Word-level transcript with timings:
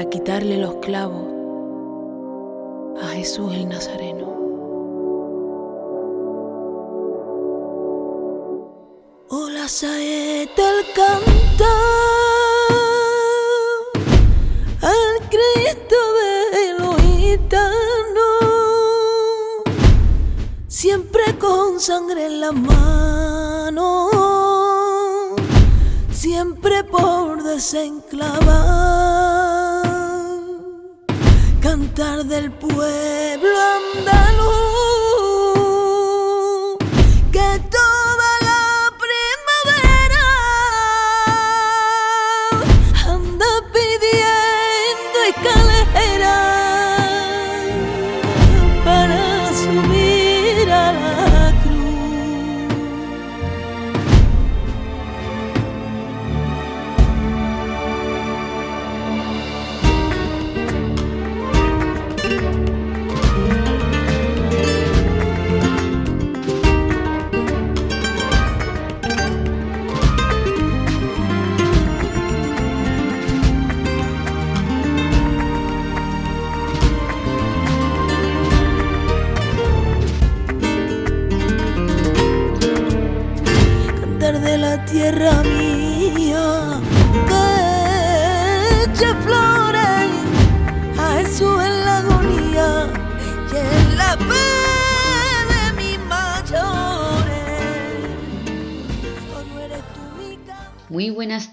al 0.00 0.06
para 0.06 0.08
quitarle 0.08 0.56
los 0.56 0.76
clavos 0.76 1.28
a 3.02 3.08
Jesús 3.08 3.52
el 3.52 3.68
Nazareno. 3.68 4.28
Hola 9.28 9.68
saeta 9.68 10.62
el 10.70 10.86
canta 10.94 11.72
al 14.80 15.28
Cristo 15.28 15.96
de 16.54 16.78
los 16.78 16.96
siempre 20.66 21.22
con 21.38 21.78
sangre 21.78 22.24
en 22.24 22.40
la 22.40 22.52
mano, 22.52 24.08
siempre 26.10 26.84
por 26.84 27.42
desenclavar 27.42 28.59
del 32.18 32.50
pueblo 32.50 33.49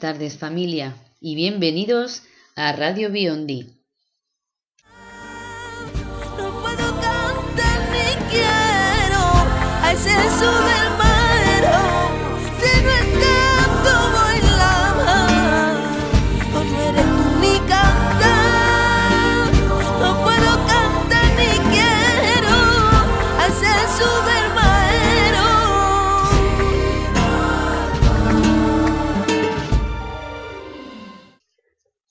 tardes 0.08 0.38
familia 0.38 0.96
y 1.20 1.36
bienvenidos 1.36 2.24
a 2.56 2.72
Radio 2.72 3.12
Biondi. 3.12 3.68
No 6.38 6.62
puedo 6.62 7.02
cantar 7.02 7.90
ni 7.92 8.16
quiero 8.32 9.18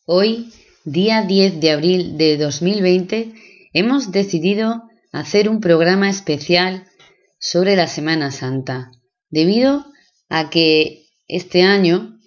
Hoy, 0.09 0.53
día 0.84 1.22
10 1.22 1.59
de 1.61 1.72
abril 1.72 2.17
de 2.17 2.37
2020, 2.37 3.33
hemos 3.72 4.12
decidido 4.12 4.84
hacer 5.11 5.49
un 5.49 5.61
programa 5.61 6.09
especial 6.09 6.84
sobre 7.41 7.75
la 7.75 7.89
Semana 7.89 8.31
Santa, 8.31 8.93
debido 9.31 9.84
a 10.28 10.49
que 10.49 11.09
este 11.27 11.65
año 11.65 12.21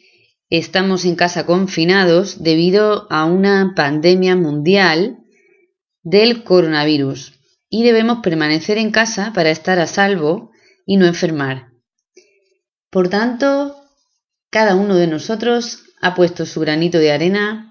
estamos 0.50 1.06
en 1.06 1.16
casa 1.16 1.46
confinados 1.46 2.44
debido 2.44 3.08
a 3.10 3.24
una 3.24 3.72
pandemia 3.78 4.36
mundial 4.36 5.20
del 6.04 6.44
coronavirus 6.44 7.40
y 7.70 7.84
debemos 7.84 8.20
permanecer 8.22 8.78
en 8.78 8.92
casa 8.92 9.32
para 9.34 9.52
estar 9.52 9.80
a 9.80 9.88
salvo 9.88 10.52
y 10.86 10.98
no 10.98 11.06
enfermar. 11.06 11.70
Por 12.90 13.08
tanto, 13.08 13.78
cada 14.50 14.76
uno 14.76 14.96
de 14.98 15.08
nosotros 15.08 15.86
ha 16.02 16.14
puesto 16.14 16.46
su 16.46 16.60
granito 16.60 16.98
de 16.98 17.14
arena 17.14 17.69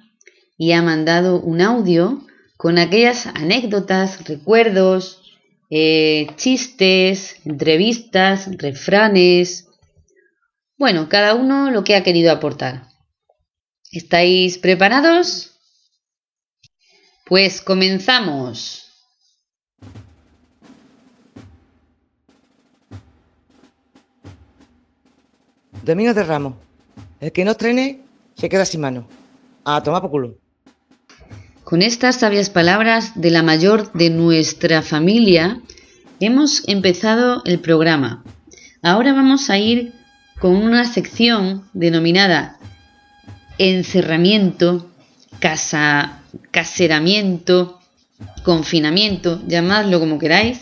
y 0.59 0.73
ha 0.73 0.83
mandado 0.83 1.41
un 1.41 1.61
audio 1.61 2.27
con 2.57 2.79
aquellas 2.79 3.27
anécdotas, 3.27 4.27
recuerdos, 4.27 5.23
eh, 5.71 6.27
chistes, 6.37 7.37
entrevistas, 7.45 8.51
refranes. 8.59 9.69
Bueno, 10.77 11.09
cada 11.09 11.35
uno 11.35 11.71
lo 11.71 11.85
que 11.85 11.95
ha 11.95 12.03
querido 12.03 12.33
aportar. 12.33 12.89
¿Estáis 13.93 14.59
preparados? 14.59 15.59
Pues 17.25 17.63
comenzamos. 17.63 18.85
Domingo 25.85 26.13
de 26.13 26.25
Ramos. 26.25 26.55
El 27.21 27.33
que 27.33 27.45
no 27.45 27.53
estrene 27.53 28.01
se 28.35 28.49
queda 28.49 28.65
sin 28.65 28.81
mano. 28.81 29.07
A 29.65 29.83
tomar 29.83 30.03
por 30.03 30.11
culo. 30.11 30.48
Con 31.69 31.83
estas 31.83 32.21
sabias 32.21 32.49
palabras 32.49 33.13
de 33.21 33.31
la 33.31 33.43
mayor 33.43 33.93
de 33.93 34.09
nuestra 34.09 34.81
familia, 34.81 35.61
hemos 36.19 36.67
empezado 36.67 37.43
el 37.45 37.59
programa. 37.59 38.25
Ahora 38.81 39.13
vamos 39.13 39.51
a 39.51 39.59
ir 39.59 39.93
con 40.41 40.57
una 40.57 40.87
sección 40.87 41.69
denominada 41.75 42.57
encerramiento, 43.59 44.91
casa, 45.41 46.23
caseramiento, 46.51 47.79
confinamiento, 48.45 49.43
llamadlo 49.47 50.01
como 50.01 50.19
queráis, 50.19 50.61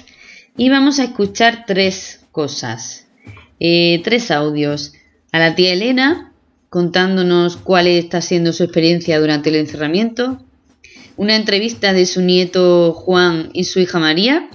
y 0.57 0.71
vamos 0.71 0.99
a 0.99 1.05
escuchar 1.05 1.67
tres 1.69 2.27
cosas, 2.33 3.07
eh, 3.61 4.01
tres 4.03 4.33
audios. 4.33 4.93
A 5.31 5.39
la 5.39 5.55
tía 5.55 5.73
Elena 5.73 6.33
contándonos 6.69 7.57
cuál 7.57 7.87
está 7.87 8.21
siendo 8.21 8.53
su 8.53 8.65
experiencia 8.65 9.21
durante 9.21 9.51
el 9.51 9.55
encerramiento, 9.55 10.45
una 11.17 11.37
entrevista 11.37 11.93
de 11.93 12.07
su 12.07 12.21
nieto 12.21 12.93
Juan 12.93 13.51
y 13.53 13.65
su 13.65 13.81
hija 13.81 13.99
María 13.99 14.49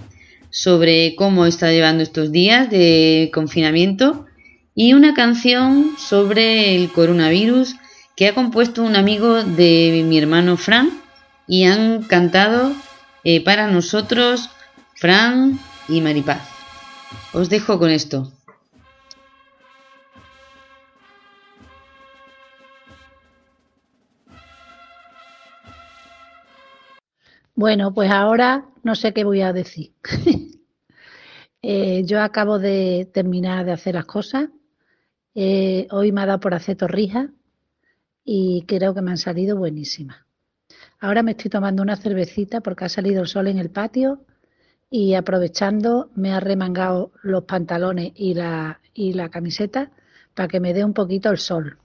sobre 0.49 1.15
cómo 1.15 1.45
está 1.45 1.71
llevando 1.71 2.03
estos 2.03 2.31
días 2.31 2.69
de 2.69 3.31
confinamiento 3.33 4.25
y 4.75 4.93
una 4.93 5.13
canción 5.13 5.95
sobre 5.97 6.75
el 6.75 6.91
coronavirus 6.91 7.75
que 8.15 8.27
ha 8.27 8.35
compuesto 8.35 8.83
un 8.83 8.95
amigo 8.95 9.43
de 9.43 10.03
mi 10.05 10.17
hermano 10.17 10.57
Fran 10.57 11.01
y 11.47 11.65
han 11.65 12.03
cantado 12.03 12.73
eh, 13.23 13.43
para 13.43 13.67
nosotros 13.67 14.49
Fran 14.95 15.59
y 15.87 16.01
Maripaz. 16.01 16.41
Os 17.33 17.49
dejo 17.49 17.79
con 17.79 17.89
esto. 17.89 18.31
Bueno, 27.61 27.93
pues 27.93 28.09
ahora 28.09 28.65
no 28.81 28.95
sé 28.95 29.13
qué 29.13 29.23
voy 29.23 29.41
a 29.41 29.53
decir. 29.53 29.93
Eh, 31.63 32.01
yo 32.07 32.19
acabo 32.23 32.57
de 32.57 33.07
terminar 33.13 33.65
de 33.65 33.71
hacer 33.71 33.93
las 33.93 34.05
cosas. 34.05 34.49
Eh, 35.35 35.87
hoy 35.91 36.11
me 36.11 36.21
ha 36.21 36.25
dado 36.25 36.39
por 36.39 36.55
hacer 36.55 36.75
torrijas 36.75 37.27
y 38.25 38.63
creo 38.67 38.95
que 38.95 39.03
me 39.03 39.11
han 39.11 39.19
salido 39.19 39.55
buenísimas. 39.55 40.25
Ahora 40.99 41.21
me 41.21 41.31
estoy 41.33 41.51
tomando 41.51 41.83
una 41.83 41.97
cervecita 41.97 42.61
porque 42.61 42.85
ha 42.85 42.89
salido 42.89 43.21
el 43.21 43.27
sol 43.27 43.45
en 43.45 43.59
el 43.59 43.69
patio 43.69 44.25
y 44.89 45.13
aprovechando 45.13 46.09
me 46.15 46.33
ha 46.33 46.39
remangado 46.39 47.11
los 47.21 47.43
pantalones 47.43 48.11
y 48.15 48.33
la, 48.33 48.81
y 48.95 49.13
la 49.13 49.29
camiseta 49.29 49.91
para 50.33 50.47
que 50.47 50.59
me 50.59 50.73
dé 50.73 50.83
un 50.83 50.95
poquito 50.95 51.29
el 51.29 51.37
sol. 51.37 51.77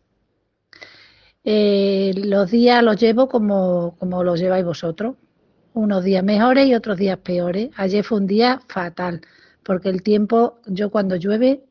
Eh, 1.44 2.14
los 2.24 2.50
días 2.50 2.82
los 2.82 2.98
llevo 2.98 3.28
como, 3.28 3.94
como 3.98 4.24
los 4.24 4.40
lleváis 4.40 4.64
vosotros 4.64 5.16
unos 5.76 6.02
días 6.02 6.24
mejores 6.24 6.66
y 6.66 6.74
otros 6.74 6.96
días 6.96 7.18
peores. 7.18 7.70
Ayer 7.76 8.02
fue 8.02 8.18
un 8.18 8.26
día 8.26 8.62
fatal, 8.66 9.20
porque 9.62 9.90
el 9.90 10.02
tiempo, 10.02 10.58
yo 10.66 10.90
cuando 10.90 11.16
llueve, 11.16 11.64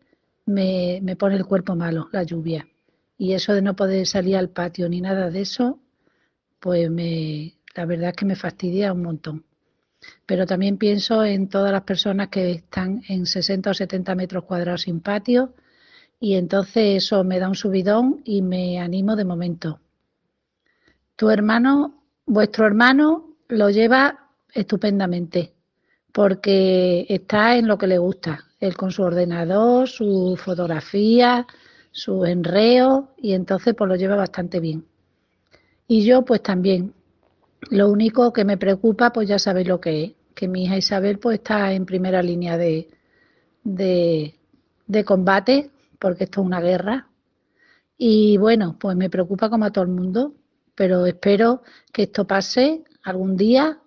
me, 0.45 0.99
me 1.01 1.15
pone 1.15 1.35
el 1.35 1.45
cuerpo 1.45 1.75
malo, 1.75 2.07
la 2.11 2.21
lluvia. 2.21 2.67
Y 3.17 3.33
eso 3.33 3.53
de 3.53 3.63
no 3.63 3.75
poder 3.75 4.05
salir 4.05 4.37
al 4.37 4.49
patio 4.49 4.87
ni 4.89 5.01
nada 5.01 5.31
de 5.31 5.41
eso, 5.41 5.79
pues 6.59 6.89
me, 6.91 7.55
la 7.75 7.85
verdad 7.85 8.09
es 8.09 8.15
que 8.15 8.25
me 8.25 8.35
fastidia 8.35 8.93
un 8.93 9.01
montón. 9.01 9.43
Pero 10.27 10.45
también 10.45 10.77
pienso 10.77 11.25
en 11.25 11.49
todas 11.49 11.71
las 11.71 11.81
personas 11.81 12.27
que 12.27 12.51
están 12.51 13.01
en 13.07 13.25
60 13.25 13.71
o 13.71 13.73
70 13.73 14.13
metros 14.13 14.43
cuadrados 14.43 14.83
sin 14.83 14.99
patio 14.99 15.55
y 16.19 16.35
entonces 16.35 17.03
eso 17.03 17.23
me 17.23 17.39
da 17.39 17.49
un 17.49 17.55
subidón 17.55 18.21
y 18.23 18.43
me 18.43 18.79
animo 18.79 19.15
de 19.15 19.25
momento. 19.25 19.79
Tu 21.15 21.31
hermano, 21.31 22.03
vuestro 22.27 22.67
hermano 22.67 23.34
lo 23.47 23.69
lleva 23.69 24.29
estupendamente 24.53 25.53
porque 26.11 27.05
está 27.09 27.57
en 27.57 27.67
lo 27.67 27.77
que 27.77 27.87
le 27.87 27.97
gusta, 27.97 28.45
él 28.59 28.77
con 28.77 28.91
su 28.91 29.03
ordenador, 29.03 29.89
su 29.89 30.39
fotografía, 30.41 31.45
su 31.91 32.25
enreo 32.25 33.09
y 33.17 33.33
entonces 33.33 33.73
pues 33.75 33.87
lo 33.87 33.95
lleva 33.95 34.15
bastante 34.15 34.59
bien. 34.59 34.85
Y 35.87 36.05
yo 36.05 36.23
pues 36.23 36.41
también. 36.41 36.93
Lo 37.71 37.89
único 37.89 38.31
que 38.31 38.45
me 38.45 38.57
preocupa 38.57 39.11
pues 39.11 39.27
ya 39.27 39.39
sabéis 39.39 39.67
lo 39.67 39.81
que 39.81 40.03
es, 40.03 40.11
que 40.35 40.47
mi 40.47 40.65
hija 40.65 40.77
Isabel 40.77 41.19
pues 41.19 41.39
está 41.39 41.73
en 41.73 41.85
primera 41.85 42.21
línea 42.21 42.57
de, 42.57 42.89
de, 43.63 44.35
de 44.87 45.03
combate 45.03 45.71
porque 45.99 46.25
esto 46.25 46.41
es 46.41 46.47
una 46.47 46.61
guerra. 46.61 47.09
Y 47.97 48.37
bueno, 48.37 48.77
pues 48.79 48.95
me 48.95 49.09
preocupa 49.09 49.49
como 49.49 49.65
a 49.65 49.71
todo 49.71 49.83
el 49.83 49.91
mundo, 49.91 50.35
pero 50.75 51.05
espero 51.05 51.63
que 51.91 52.03
esto 52.03 52.27
pase 52.27 52.83
algún 53.05 53.37
día, 53.37 53.79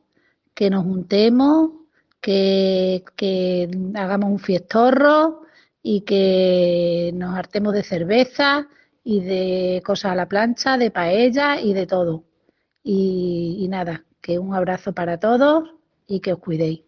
que 0.55 0.71
nos 0.71 0.85
juntemos 0.85 1.73
que, 2.21 3.69
hagamos 3.95 4.31
un 4.31 4.39
fiestorro 4.39 5.43
y 5.83 6.03
que 6.03 7.11
nos 7.15 7.37
hartemos 7.37 7.75
de 7.75 7.83
cerveza 7.83 8.69
y 9.05 9.21
de 9.21 9.83
cosas 9.85 10.13
a 10.13 10.15
la 10.15 10.27
plancha, 10.27 10.77
de 10.77 10.91
paella 10.91 11.61
y 11.61 11.73
de 11.75 11.87
todo. 11.87 12.25
Y, 12.83 13.59
y 13.61 13.69
nada, 13.69 14.05
que 14.21 14.39
un 14.39 14.55
abrazo 14.55 14.93
para 14.93 15.19
todos 15.19 15.71
y 16.07 16.21
que 16.21 16.33
os 16.33 16.39
cuidéis. 16.39 16.83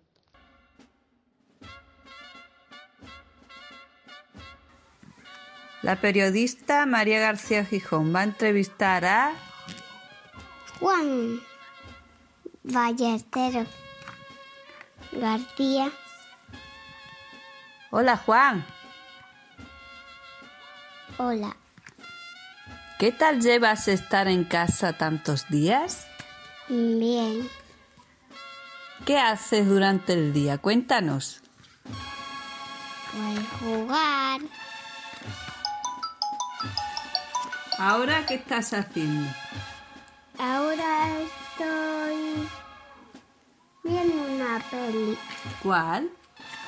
La 5.83 5.97
periodista 5.97 6.85
María 6.85 7.21
García 7.21 7.65
Gijón 7.65 8.15
va 8.15 8.21
a 8.21 8.25
entrevistar 8.25 9.05
a 9.07 9.33
Juan 10.79 11.41
Ballesteros. 12.73 13.69
García. 15.13 15.91
Hola 17.91 18.17
Juan. 18.17 18.65
Hola. 21.19 21.57
¿Qué 22.99 23.13
tal 23.13 23.41
llevas 23.41 23.89
estar 23.89 24.29
en 24.29 24.45
casa 24.45 24.93
tantos 24.93 25.49
días? 25.49 26.07
Bien. 26.69 27.49
¿Qué 29.05 29.19
haces 29.19 29.67
durante 29.67 30.13
el 30.13 30.33
día? 30.33 30.59
Cuéntanos. 30.59 31.41
Pues 33.13 33.49
jugar. 33.59 34.41
¿Ahora 37.79 38.27
qué 38.27 38.35
estás 38.35 38.73
haciendo? 38.75 39.29
Ahora 40.43 41.21
estoy 41.21 42.49
viendo 43.85 44.23
una 44.23 44.59
peli. 44.71 45.19
¿Cuál? 45.63 46.11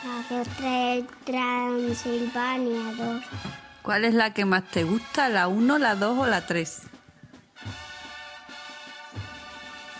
La 0.04 0.42
de 0.60 1.06
Transilvania 1.24 2.92
2. 2.92 3.24
¿Cuál 3.80 4.04
es 4.04 4.12
la 4.12 4.34
que 4.34 4.44
más 4.44 4.68
te 4.68 4.84
gusta? 4.84 5.30
¿La 5.30 5.48
1, 5.48 5.78
la 5.78 5.94
2 5.94 6.18
o 6.18 6.26
la 6.26 6.46
3? 6.46 6.82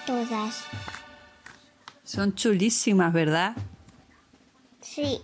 Todas. 0.05 0.65
Son 2.05 2.35
chulísimas, 2.35 3.11
¿verdad? 3.15 3.57
Sí. 4.83 5.23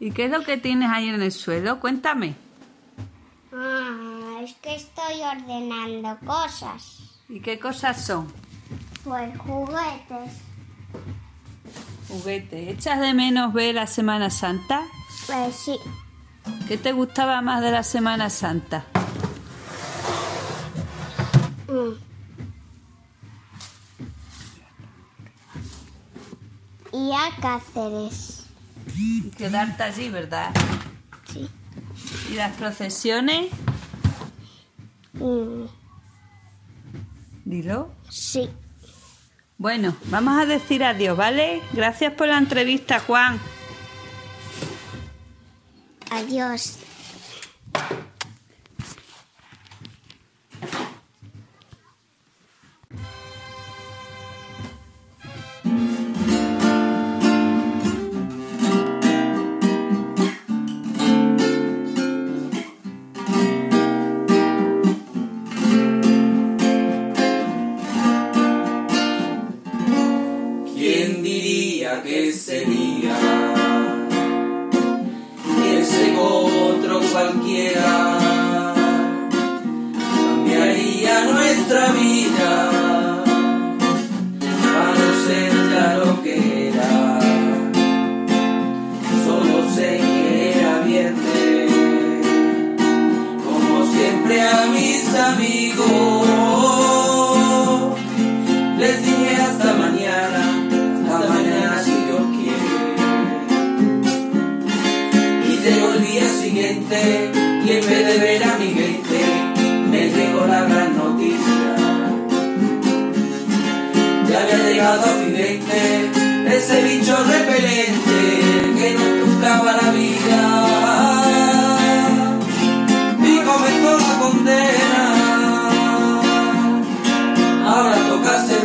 ¿Y 0.00 0.10
qué 0.12 0.24
es 0.24 0.30
lo 0.30 0.42
que 0.42 0.56
tienes 0.56 0.88
ahí 0.90 1.06
en 1.06 1.20
el 1.20 1.30
suelo? 1.30 1.80
Cuéntame. 1.80 2.34
Ah, 3.52 4.40
es 4.42 4.54
que 4.54 4.74
estoy 4.74 5.20
ordenando 5.20 6.18
cosas. 6.24 7.11
¿Y 7.32 7.40
qué 7.40 7.58
cosas 7.58 8.04
son? 8.04 8.26
Pues 9.04 9.38
juguetes. 9.38 10.32
Juguete. 12.06 12.70
¿Echas 12.70 13.00
de 13.00 13.14
menos 13.14 13.54
ver 13.54 13.74
la 13.74 13.86
Semana 13.86 14.28
Santa? 14.28 14.82
Pues 15.26 15.56
sí. 15.56 15.78
¿Qué 16.68 16.76
te 16.76 16.92
gustaba 16.92 17.40
más 17.40 17.62
de 17.62 17.70
la 17.70 17.84
Semana 17.84 18.28
Santa? 18.28 18.84
Mm. 21.68 21.94
Y 26.94 27.12
a 27.12 27.40
Cáceres. 27.40 28.44
Y 28.94 29.30
quedarte 29.30 29.82
allí, 29.82 30.10
¿verdad? 30.10 30.52
Sí. 31.32 31.48
¿Y 32.30 32.34
las 32.34 32.54
procesiones? 32.56 33.50
Mm, 35.14 35.64
Dilo. 37.52 37.90
Sí. 38.08 38.48
Bueno, 39.58 39.94
vamos 40.06 40.40
a 40.40 40.46
decir 40.46 40.82
adiós, 40.82 41.18
¿vale? 41.18 41.60
Gracias 41.74 42.14
por 42.14 42.26
la 42.28 42.38
entrevista, 42.38 42.98
Juan. 42.98 43.38
Adiós. 46.10 46.78
Diría 71.82 72.02
que 72.02 72.32
sería? 72.32 73.16
Ese 75.76 76.16
otro 76.16 77.00
cualquiera 77.12 78.18
cambiaría 80.14 81.24
nuestra 81.24 81.92
vida 81.92 83.22
para 84.74 84.92
no 84.94 85.26
ser 85.26 85.52
ya 85.72 85.96
lo 86.04 86.22
que 86.22 86.68
era. 86.68 87.18
Solo 89.24 89.68
sé 89.74 89.98
que 89.98 90.52
era 90.52 90.78
viernes, 90.86 91.72
como 93.44 93.86
siempre 93.86 94.40
a 94.40 94.66
mis 94.66 95.14
amigos. 95.14 96.11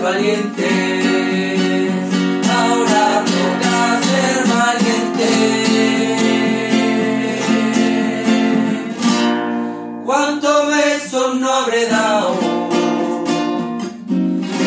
Toca 0.07 0.13
ser 0.13 0.15
valiente. 0.15 1.89
Ahora 2.49 3.23
toca 3.25 3.75
ser 4.07 4.37
valiente. 4.47 5.29
¿Cuántos 10.05 10.59
besos 10.67 11.35
no 11.39 11.47
habré 11.53 11.87
dado? 11.87 12.35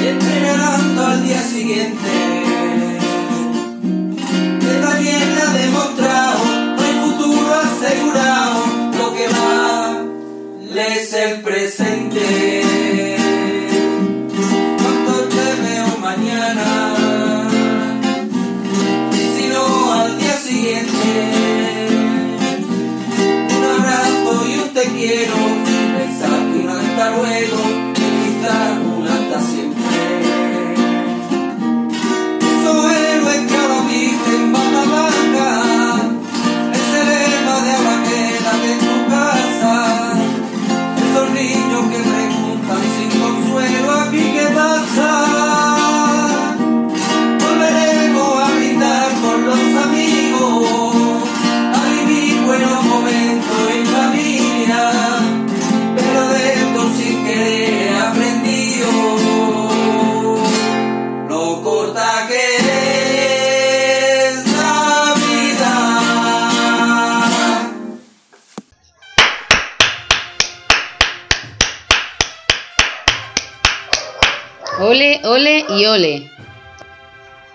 Esperando 0.05 1.07
al 1.07 1.23
día 1.25 1.43
siguiente. 1.43 2.00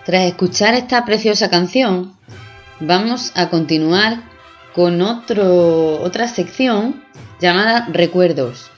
Tras 0.06 0.22
escuchar 0.22 0.74
esta 0.74 1.04
preciosa 1.04 1.50
canción, 1.50 2.16
vamos 2.78 3.32
a 3.34 3.50
continuar 3.50 4.22
con 4.72 5.02
otro, 5.02 6.00
otra 6.00 6.28
sección 6.28 7.04
llamada 7.40 7.88
Recuerdos. 7.90 8.70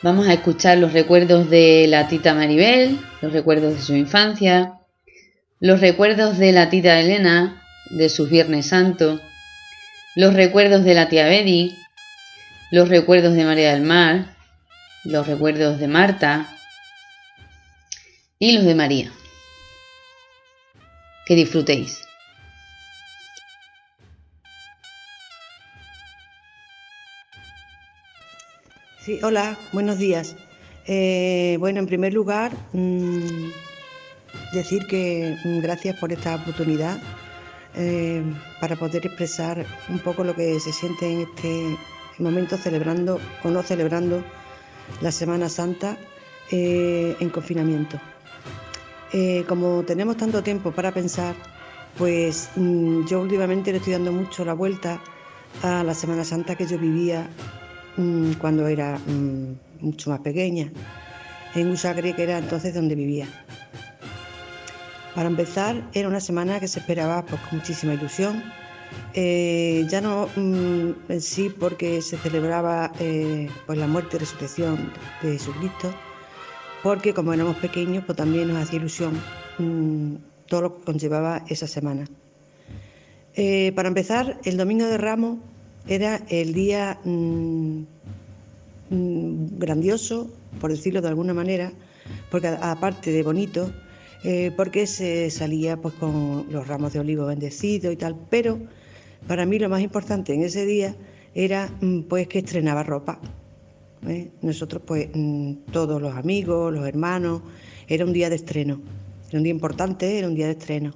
Vamos 0.00 0.28
a 0.28 0.34
escuchar 0.34 0.78
los 0.78 0.92
recuerdos 0.92 1.50
de 1.50 1.86
la 1.88 2.06
tita 2.06 2.34
Maribel, 2.34 3.00
los 3.20 3.32
recuerdos 3.32 3.74
de 3.74 3.82
su 3.82 3.96
infancia, 3.96 4.74
los 5.58 5.80
recuerdos 5.80 6.38
de 6.38 6.52
la 6.52 6.70
tita 6.70 7.00
Elena, 7.00 7.60
de 7.90 8.08
sus 8.10 8.30
Viernes 8.30 8.66
Santo, 8.66 9.20
los 10.14 10.34
recuerdos 10.34 10.84
de 10.84 10.94
la 10.94 11.08
tía 11.08 11.24
Betty, 11.24 11.76
los 12.70 12.88
recuerdos 12.88 13.34
de 13.34 13.44
María 13.44 13.72
del 13.72 13.82
Mar, 13.82 14.36
los 15.02 15.26
recuerdos 15.26 15.80
de 15.80 15.88
Marta 15.88 16.46
y 18.38 18.52
los 18.52 18.64
de 18.64 18.76
María. 18.76 19.10
Que 21.26 21.34
disfrutéis. 21.34 22.04
Sí, 29.00 29.20
hola, 29.22 29.58
buenos 29.72 29.98
días. 29.98 30.36
Eh, 30.86 31.56
bueno, 31.58 31.80
en 31.80 31.86
primer 31.86 32.12
lugar, 32.12 32.52
mmm, 32.72 33.50
decir 34.52 34.86
que 34.86 35.36
mm, 35.44 35.60
gracias 35.60 35.96
por 35.98 36.12
esta 36.12 36.36
oportunidad 36.36 36.98
eh, 37.74 38.22
para 38.60 38.76
poder 38.76 39.06
expresar 39.06 39.64
un 39.88 39.98
poco 39.98 40.24
lo 40.24 40.34
que 40.34 40.60
se 40.60 40.72
siente 40.72 41.10
en 41.10 41.20
este 41.22 41.76
momento 42.18 42.56
celebrando 42.56 43.18
o 43.42 43.50
no 43.50 43.62
celebrando 43.62 44.22
la 45.00 45.10
Semana 45.10 45.48
Santa 45.48 45.96
eh, 46.50 47.16
en 47.18 47.30
confinamiento. 47.30 47.98
Eh, 49.12 49.44
como 49.48 49.84
tenemos 49.84 50.16
tanto 50.16 50.42
tiempo 50.42 50.72
para 50.72 50.92
pensar, 50.92 51.34
pues 51.98 52.50
mm, 52.56 53.06
yo 53.06 53.20
últimamente 53.20 53.70
le 53.70 53.78
estoy 53.78 53.92
dando 53.92 54.12
mucho 54.12 54.44
la 54.44 54.54
vuelta 54.54 55.00
a 55.62 55.84
la 55.84 55.94
Semana 55.94 56.24
Santa 56.24 56.56
que 56.56 56.66
yo 56.66 56.78
vivía 56.78 57.28
mm, 57.96 58.32
cuando 58.34 58.66
era 58.66 58.98
mm, 58.98 59.84
mucho 59.84 60.10
más 60.10 60.20
pequeña, 60.20 60.70
en 61.54 61.70
Usagre, 61.70 62.14
que 62.14 62.24
era 62.24 62.38
entonces 62.38 62.74
donde 62.74 62.94
vivía. 62.94 63.28
Para 65.14 65.28
empezar, 65.28 65.80
era 65.92 66.08
una 66.08 66.20
semana 66.20 66.58
que 66.58 66.66
se 66.66 66.80
esperaba 66.80 67.24
pues, 67.24 67.40
con 67.42 67.58
muchísima 67.58 67.94
ilusión. 67.94 68.42
Eh, 69.14 69.86
ya 69.88 70.00
no 70.00 70.28
en 70.36 71.20
sí 71.20 71.48
porque 71.48 72.02
se 72.02 72.16
celebraba 72.18 72.92
eh, 72.98 73.48
pues, 73.66 73.78
la 73.78 73.86
muerte 73.86 74.16
y 74.16 74.20
resurrección 74.20 74.92
de 75.22 75.32
Jesucristo, 75.32 75.94
porque 76.84 77.14
como 77.14 77.32
éramos 77.32 77.56
pequeños, 77.56 78.04
pues 78.04 78.16
también 78.18 78.48
nos 78.48 78.62
hacía 78.62 78.78
ilusión 78.78 79.14
mm, 79.58 80.16
todo 80.46 80.60
lo 80.60 80.76
que 80.76 80.84
conllevaba 80.84 81.42
esa 81.48 81.66
semana. 81.66 82.04
Eh, 83.34 83.72
para 83.74 83.88
empezar, 83.88 84.38
el 84.44 84.58
Domingo 84.58 84.84
de 84.84 84.98
Ramos 84.98 85.38
era 85.88 86.20
el 86.28 86.52
día 86.52 87.00
mm, 87.04 87.84
grandioso, 89.58 90.30
por 90.60 90.70
decirlo 90.70 91.00
de 91.00 91.08
alguna 91.08 91.32
manera, 91.32 91.72
porque 92.30 92.48
aparte 92.48 93.10
de 93.10 93.22
bonito, 93.22 93.72
eh, 94.22 94.52
porque 94.54 94.86
se 94.86 95.30
salía 95.30 95.78
pues 95.78 95.94
con 95.94 96.46
los 96.50 96.68
ramos 96.68 96.92
de 96.92 97.00
olivo 97.00 97.24
bendecidos 97.24 97.94
y 97.94 97.96
tal, 97.96 98.14
pero 98.28 98.58
para 99.26 99.46
mí 99.46 99.58
lo 99.58 99.70
más 99.70 99.80
importante 99.80 100.34
en 100.34 100.42
ese 100.42 100.66
día 100.66 100.94
era 101.34 101.70
mm, 101.80 102.02
pues 102.02 102.28
que 102.28 102.40
estrenaba 102.40 102.82
ropa. 102.82 103.18
¿Eh? 104.08 104.30
Nosotros 104.42 104.82
pues 104.86 105.08
mm, 105.12 105.52
todos 105.72 106.00
los 106.00 106.14
amigos, 106.14 106.72
los 106.72 106.86
hermanos, 106.86 107.42
era 107.88 108.04
un 108.04 108.12
día 108.12 108.30
de 108.30 108.36
estreno, 108.36 108.80
era 109.28 109.38
un 109.38 109.44
día 109.44 109.52
importante, 109.52 110.18
era 110.18 110.28
un 110.28 110.34
día 110.34 110.46
de 110.46 110.52
estreno. 110.52 110.94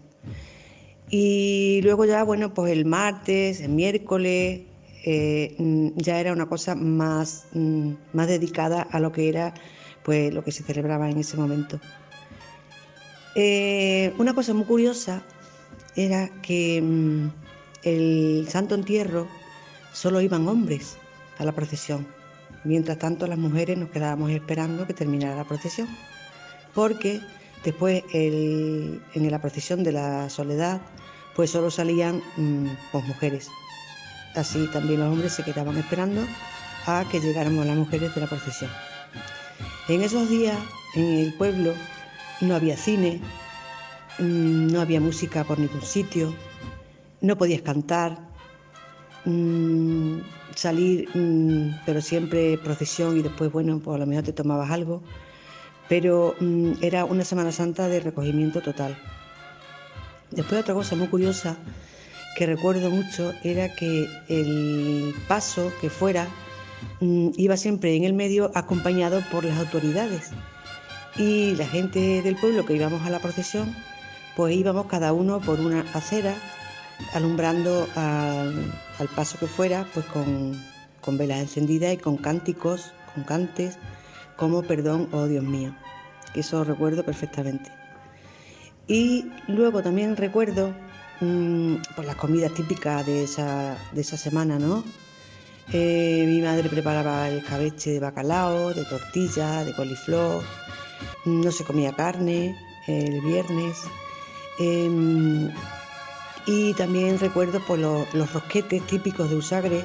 Y 1.11 1.81
luego 1.83 2.05
ya, 2.05 2.23
bueno, 2.23 2.53
pues 2.53 2.73
el 2.73 2.85
martes, 2.85 3.61
el 3.61 3.71
miércoles, 3.71 4.63
eh, 5.05 5.55
mm, 5.59 5.89
ya 5.97 6.21
era 6.21 6.33
una 6.33 6.47
cosa 6.47 6.75
más, 6.75 7.47
más 8.13 8.29
dedicada 8.29 8.83
a 8.83 9.01
lo 9.01 9.13
que 9.13 9.29
era 9.29 9.55
pues 10.03 10.33
lo 10.33 10.43
que 10.43 10.53
se 10.53 10.63
celebraba 10.63 11.11
en 11.11 11.19
ese 11.19 11.37
momento. 11.37 11.81
Eh, 13.35 14.13
una 14.19 14.35
cosa 14.35 14.55
muy 14.55 14.65
curiosa 14.65 15.23
era 15.97 16.29
que 16.43 16.81
mm, 16.83 17.29
el 17.83 18.47
Santo 18.49 18.75
Entierro 18.75 19.29
solo 19.93 20.21
iban 20.21 20.49
hombres 20.49 20.97
a 21.39 21.45
la 21.45 21.53
procesión. 21.53 22.18
Mientras 22.65 22.99
tanto 22.99 23.27
las 23.27 23.39
mujeres 23.39 23.79
nos 23.79 23.91
quedábamos 23.91 24.31
esperando 24.31 24.87
que 24.87 24.95
terminara 24.95 25.37
la 25.37 25.45
procesión. 25.45 25.89
Porque 26.75 27.21
después 27.65 28.05
en 28.13 29.31
la 29.31 29.41
procesión 29.41 29.85
de 29.85 29.93
la 29.93 30.31
soledad 30.31 30.81
pues 31.39 31.51
solo 31.51 31.71
salían 31.71 32.21
mm, 32.37 32.67
pues, 32.91 33.05
mujeres. 33.05 33.49
Así 34.35 34.67
también 34.73 34.99
los 34.99 35.13
hombres 35.13 35.33
se 35.33 35.45
quedaban 35.45 35.77
esperando 35.77 36.27
a 36.85 37.05
que 37.11 37.21
llegáramos 37.21 37.65
las 37.65 37.77
mujeres 37.77 38.13
de 38.13 38.21
la 38.21 38.27
procesión. 38.27 38.71
En 39.89 40.03
esos 40.03 40.29
días 40.29 40.59
en 40.97 41.05
el 41.05 41.33
pueblo 41.35 41.75
no 42.41 42.57
había 42.57 42.77
cine, 42.77 43.21
mm, 44.19 44.73
no 44.73 44.81
había 44.81 45.01
música 45.01 45.45
por 45.45 45.61
ningún 45.61 45.83
sitio, 45.83 46.35
no 47.21 47.39
podías 47.39 47.63
cantar, 47.63 48.19
mm, 49.25 50.19
salir, 50.59 51.09
mm, 51.15 51.83
pero 51.87 52.01
siempre 52.01 52.59
procesión 52.59 53.17
y 53.17 53.23
después, 53.23 53.53
bueno, 53.53 53.79
pues 53.79 53.95
a 53.95 53.99
lo 53.99 54.07
mejor 54.07 54.25
te 54.25 54.33
tomabas 54.33 54.71
algo, 54.73 55.03
pero 55.89 56.35
era 56.81 57.05
una 57.05 57.25
Semana 57.25 57.53
Santa 57.53 57.87
de 57.87 58.01
recogimiento 58.01 58.61
total. 58.61 58.99
Después 60.33 60.61
otra 60.61 60.75
cosa 60.75 60.97
muy 60.97 61.07
curiosa 61.07 61.57
que 62.37 62.47
recuerdo 62.47 62.91
mucho 62.91 63.33
era 63.45 63.75
que 63.77 64.09
el 64.29 65.15
paso 65.29 65.73
que 65.81 65.91
fuera 65.91 66.27
iba 67.01 67.57
siempre 67.57 67.95
en 67.95 68.05
el 68.05 68.13
medio 68.13 68.51
acompañado 68.55 69.23
por 69.31 69.45
las 69.45 69.59
autoridades 69.59 70.31
y 71.17 71.55
la 71.55 71.67
gente 71.67 72.21
del 72.23 72.35
pueblo 72.35 72.67
que 72.67 72.75
íbamos 72.75 73.03
a 73.07 73.11
la 73.11 73.21
procesión, 73.21 73.75
pues 74.37 74.57
íbamos 74.57 74.87
cada 74.87 75.13
uno 75.13 75.41
por 75.41 75.61
una 75.61 75.83
acera, 75.95 76.35
alumbrando 77.13 77.89
al, 77.95 78.73
paso 79.15 79.39
que 79.39 79.47
fuera, 79.47 79.87
pues 79.95 80.07
con, 80.07 80.61
velas 81.19 81.41
encendidas 81.41 81.95
y 81.95 81.97
con 81.97 82.17
cánticos, 82.17 82.93
con 83.15 83.25
cantes, 83.25 83.79
como 84.37 84.63
perdón, 84.63 85.09
oh 85.13 85.27
Dios 85.27 85.43
mío, 85.45 85.75
que 86.35 86.41
eso 86.41 86.65
recuerdo 86.65 87.05
perfectamente. 87.05 87.71
Y 88.87 89.31
luego 89.47 89.83
también 89.83 90.17
recuerdo 90.17 90.75
mmm, 91.21 91.77
las 92.05 92.17
comidas 92.17 92.53
típicas 92.55 93.07
de 93.07 93.25
esa, 93.25 93.77
de 93.93 94.01
esa 94.01 94.17
semana, 94.17 94.59
¿no? 94.59 94.85
Eh, 95.73 96.25
mi 96.27 96.41
madre 96.41 96.69
preparaba 96.71 97.29
el 97.29 97.45
cabeche 97.45 97.91
de 97.91 98.01
bacalao, 98.01 98.73
de 98.73 98.85
tortilla, 98.87 99.65
de 99.65 99.75
coliflor, 99.75 100.43
no 101.27 101.51
se 101.53 101.65
comía 101.65 101.93
carne 101.93 102.57
el 102.87 103.21
viernes. 103.21 103.77
Em, 104.59 105.51
y 106.51 106.73
también 106.73 107.19
recuerdo 107.19 107.61
los, 107.77 108.33
rosquetes 108.33 108.83
típicos 108.87 109.29
de 109.29 109.37
Usagre 109.37 109.85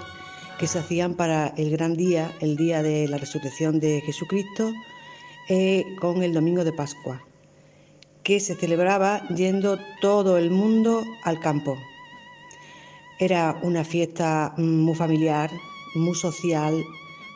que 0.58 0.66
se 0.66 0.80
hacían 0.80 1.14
para 1.14 1.48
el 1.58 1.70
gran 1.70 1.98
día, 1.98 2.32
el 2.40 2.56
día 2.56 2.82
de 2.82 3.06
la 3.10 3.18
resurrección 3.18 3.82
de 3.82 4.00
Jesucristo, 4.00 4.72
eh, 5.50 5.84
con 6.00 6.24
el 6.24 6.32
domingo 6.34 6.64
de 6.64 6.72
Pascua, 6.72 7.22
que 8.24 8.40
se 8.40 8.56
celebraba 8.56 9.28
yendo 9.28 9.78
todo 10.00 10.38
el 10.38 10.52
mundo 10.52 11.04
al 11.26 11.42
campo. 11.42 11.78
Era 13.20 13.60
una 13.62 13.84
fiesta 13.84 14.54
muy 14.56 14.96
familiar, 14.96 15.52
muy 15.96 16.16
social, 16.16 16.82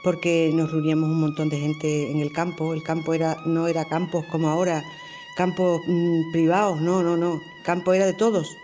porque 0.05 0.51
nos 0.53 0.71
reuníamos 0.71 1.09
un 1.09 1.19
montón 1.19 1.49
de 1.49 1.59
gente 1.59 2.09
en 2.11 2.21
el 2.21 2.31
campo. 2.31 2.73
El 2.73 2.81
campo 2.81 3.13
era, 3.13 3.35
no 3.45 3.67
era 3.67 3.83
campos 3.83 4.25
como 4.31 4.47
ahora, 4.47 4.81
campos 5.35 5.81
mm, 5.85 6.31
privados, 6.31 6.79
no, 6.79 7.03
no, 7.03 7.17
no. 7.17 7.41
Campo 7.65 7.91
era 7.91 8.05
de 8.05 8.13
todos. 8.13 8.55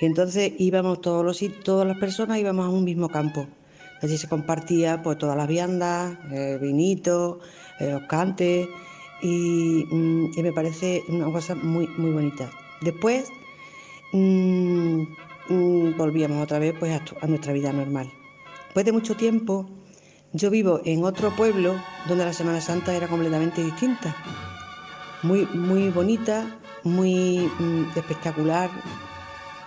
Y 0.00 0.06
entonces 0.06 0.52
íbamos 0.58 1.00
todos 1.00 1.24
los 1.24 1.42
todas 1.62 1.86
las 1.86 1.98
personas 1.98 2.38
íbamos 2.38 2.66
a 2.66 2.68
un 2.68 2.84
mismo 2.84 3.08
campo. 3.08 3.46
Allí 4.02 4.18
se 4.18 4.28
compartía 4.28 5.02
pues 5.02 5.18
todas 5.18 5.36
las 5.36 5.48
viandas, 5.48 6.18
el 6.30 6.58
vinito, 6.58 7.40
eh, 7.80 7.90
los 7.92 8.02
cantes 8.02 8.68
mm, 9.22 10.24
y, 10.36 10.42
me 10.42 10.52
parece 10.52 11.02
una 11.08 11.32
cosa 11.32 11.54
muy 11.54 11.88
muy 11.96 12.10
bonita. 12.10 12.50
Después 12.82 13.30
mm, 14.12 15.02
volvíamos 15.96 16.42
otra 16.42 16.58
vez 16.58 16.74
pues 16.78 17.00
a, 17.20 17.26
nuestra 17.26 17.54
vida 17.54 17.72
normal. 17.72 18.12
Después 18.66 18.84
de 18.84 18.92
mucho 18.92 19.16
tiempo 19.16 19.66
yo 20.32 20.50
vivo 20.50 20.82
en 20.84 21.04
otro 21.04 21.34
pueblo 21.34 21.74
donde 22.06 22.26
la 22.26 22.34
Semana 22.34 22.60
Santa 22.60 22.94
era 22.94 23.08
completamente 23.08 23.64
distinta, 23.64 24.14
muy, 25.22 25.46
muy 25.46 25.88
bonita, 25.88 26.58
muy 26.84 27.50
mm, 27.58 27.96
espectacular, 27.96 28.68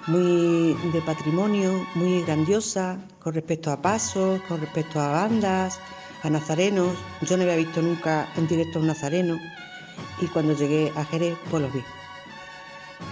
muy 0.07 0.73
de 0.91 1.01
patrimonio, 1.01 1.85
muy 1.95 2.21
grandiosa 2.23 2.97
con 3.19 3.33
respecto 3.33 3.71
a 3.71 3.81
pasos, 3.81 4.41
con 4.47 4.61
respecto 4.61 4.99
a 4.99 5.09
bandas, 5.09 5.79
a 6.23 6.29
nazarenos. 6.29 6.95
Yo 7.21 7.37
no 7.37 7.43
había 7.43 7.55
visto 7.55 7.81
nunca 7.81 8.27
en 8.37 8.47
directo 8.47 8.79
a 8.79 8.81
un 8.81 8.87
nazareno 8.87 9.37
y 10.21 10.27
cuando 10.27 10.53
llegué 10.55 10.91
a 10.95 11.05
Jerez, 11.05 11.37
pues 11.49 11.63
los 11.63 11.73
vi. 11.73 11.83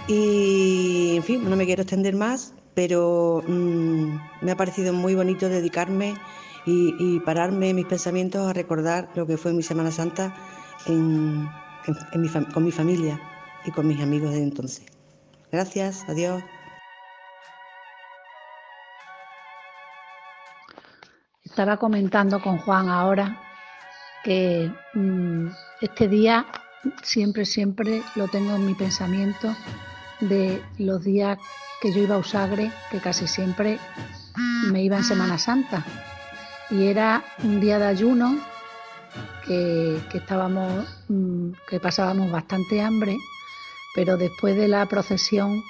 Y, 0.06 1.16
en 1.16 1.22
fin, 1.22 1.48
no 1.48 1.56
me 1.56 1.64
quiero 1.66 1.82
extender 1.82 2.14
más, 2.14 2.52
pero 2.74 3.42
mm, 3.46 4.18
me 4.42 4.52
ha 4.52 4.56
parecido 4.56 4.92
muy 4.92 5.14
bonito 5.14 5.48
dedicarme 5.48 6.14
y, 6.66 7.20
pararme 7.20 7.72
mis 7.72 7.86
pensamientos 7.86 8.46
a 8.46 8.52
recordar 8.52 9.08
lo 9.14 9.26
que 9.26 9.38
fue 9.38 9.54
mi 9.54 9.62
Semana 9.62 9.90
Santa 9.90 10.34
con 10.84 12.64
mi 12.64 12.70
familia 12.70 13.18
y 13.64 13.70
con 13.70 13.86
mis 13.86 14.00
amigos 14.00 14.32
de 14.32 14.42
entonces. 14.42 14.84
Gracias, 15.50 16.04
adiós. 16.08 16.42
Estaba 21.58 21.76
comentando 21.76 22.40
con 22.40 22.56
Juan 22.58 22.88
ahora 22.88 23.36
que 24.22 24.70
mm, 24.94 25.48
este 25.80 26.06
día 26.06 26.46
siempre, 27.02 27.44
siempre 27.44 28.00
lo 28.14 28.28
tengo 28.28 28.54
en 28.54 28.64
mi 28.64 28.74
pensamiento 28.74 29.56
de 30.20 30.62
los 30.78 31.02
días 31.02 31.36
que 31.82 31.92
yo 31.92 32.00
iba 32.00 32.14
a 32.14 32.18
Usagre, 32.18 32.70
que 32.92 33.00
casi 33.00 33.26
siempre 33.26 33.80
me 34.70 34.84
iba 34.84 34.98
en 34.98 35.02
Semana 35.02 35.36
Santa. 35.36 35.84
Y 36.70 36.86
era 36.86 37.24
un 37.42 37.58
día 37.58 37.80
de 37.80 37.86
ayuno 37.86 38.38
que, 39.44 40.00
estábamos, 40.14 40.86
mm, 41.08 41.50
que 41.68 41.80
pasábamos 41.80 42.30
bastante 42.30 42.80
hambre, 42.80 43.16
pero 43.96 44.16
después 44.16 44.56
de 44.56 44.68
la 44.68 44.86
procesión 44.86 45.64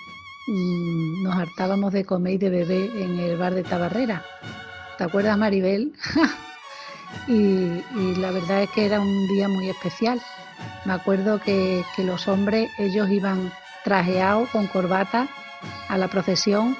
mm, 0.49 1.23
nos 1.23 1.35
hartábamos 1.35 1.95
de 1.95 2.05
comer 2.05 2.35
y 2.35 2.37
de 2.37 2.51
beber 2.51 2.91
en 2.95 3.19
el 3.21 3.39
bar 3.39 3.55
de 3.55 3.63
Tabarrera. 3.63 4.23
¿Te 4.99 5.05
acuerdas, 5.05 5.39
Maribel? 5.39 5.93
y, 7.29 7.83
la 8.17 8.33
verdad 8.33 8.65
es 8.65 8.71
que 8.71 8.85
era 8.85 8.99
un 8.99 9.29
día 9.29 9.47
muy 9.47 9.71
especial. 9.71 10.21
Me 10.85 10.93
acuerdo 10.93 11.41
que, 11.41 11.85
los 11.99 12.27
hombres, 12.27 12.69
ellos 12.79 13.09
iban 13.09 13.53
trajeados 13.85 14.51
con 14.51 14.67
corbata 14.67 15.29
a 15.89 15.97
la 15.99 16.09
procesión 16.09 16.77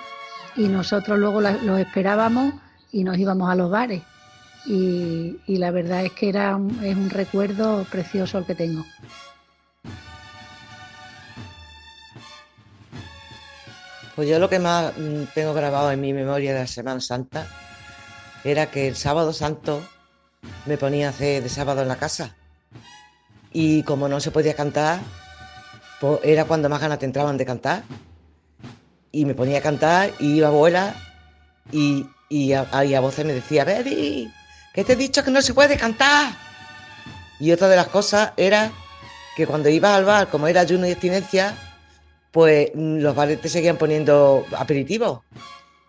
y 0.57 0.67
nosotros 0.67 1.17
luego 1.17 1.41
los 1.41 1.79
esperábamos 1.79 2.55
y 2.91 3.05
nos 3.05 3.17
íbamos 3.19 3.49
a 3.51 3.55
los 3.55 3.71
bares. 3.71 4.03
Y, 4.67 5.39
la 5.47 5.71
verdad 5.71 6.05
es 6.05 6.11
que 6.11 6.29
era 6.29 6.59
es 6.83 6.97
un 6.97 7.11
recuerdo 7.11 7.87
precioso 7.89 8.39
el 8.39 8.47
que 8.47 8.57
tengo. 8.57 8.85
Pues 14.17 14.29
yo 14.29 14.41
lo 14.41 14.49
que 14.49 14.59
más 14.59 14.93
mm, 14.99 15.23
tengo 15.33 15.55
grabado 15.55 15.93
en 15.93 16.01
mi 16.01 16.13
memoria 16.13 16.53
de 16.53 16.59
la 16.59 16.67
Semana 16.67 17.01
Santa 17.01 17.47
era 18.45 18.71
que 18.71 18.89
el 18.89 18.97
sábado 18.97 19.33
santo 19.33 19.83
me 20.67 20.79
ponía 20.79 21.09
a 21.09 21.11
hacer 21.11 21.43
de 21.43 21.49
sábado 21.49 21.83
en 21.83 21.89
la 21.89 21.97
casa. 21.97 22.37
Y 23.53 23.83
como 23.83 24.09
no 24.09 24.21
se 24.21 24.31
podía 24.31 24.55
cantar, 24.55 25.01
pues 26.01 26.21
era 26.23 26.45
cuando 26.45 26.69
más 26.69 26.81
ganas 26.81 26.99
te 26.99 27.07
entraban 27.07 27.37
de 27.37 27.47
cantar. 27.47 27.83
Y 29.11 29.25
me 29.25 29.35
ponía 29.35 29.59
a 29.59 29.63
cantar 29.63 30.13
y 30.19 30.37
iba 30.37 30.49
a 30.49 30.51
abuela 30.51 30.95
y, 31.73 32.07
y, 32.29 32.53
a, 32.53 32.63
a 32.71 33.01
voces 33.01 33.25
me 33.25 33.33
decía, 33.33 33.65
Betty, 33.65 34.31
que 34.75 34.85
te 34.85 34.93
he 34.93 34.97
dicho 34.97 35.25
que 35.25 35.31
no 35.31 35.43
se 35.43 35.55
puede 35.55 35.77
cantar. 35.77 36.33
Y 37.41 37.53
otra 37.53 37.69
de 37.69 37.77
las 37.77 37.89
cosas 37.89 38.33
era 38.37 38.71
que 39.37 39.47
cuando 39.47 39.69
ibas 39.69 39.93
al 39.93 40.05
bar, 40.05 40.29
como 40.29 40.49
era 40.49 40.61
ayuno 40.61 40.87
y 40.87 40.93
abstinencia, 40.93 41.55
pues 42.33 42.71
mm, 42.75 42.99
los 42.99 43.15
bares 43.15 43.41
te 43.41 43.49
seguían 43.49 43.77
poniendo 43.77 44.45
aperitivos. 44.57 45.21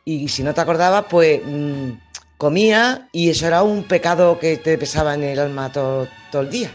Y 0.06 0.28
si 0.30 0.44
no 0.44 0.54
te 0.54 0.62
acordabas, 0.62 1.06
pues 1.10 1.42
mm, 1.44 1.92
comía 2.40 3.10
y 3.12 3.30
eso 3.30 3.46
era 3.48 3.64
un 3.64 3.84
pecado 3.84 4.40
que 4.40 4.56
te 4.56 4.78
pesaba 4.78 5.14
en 5.14 5.24
el 5.24 5.40
alma 5.40 5.72
todo, 5.72 6.08
todo 6.32 6.42
el 6.44 6.50
día. 6.50 6.72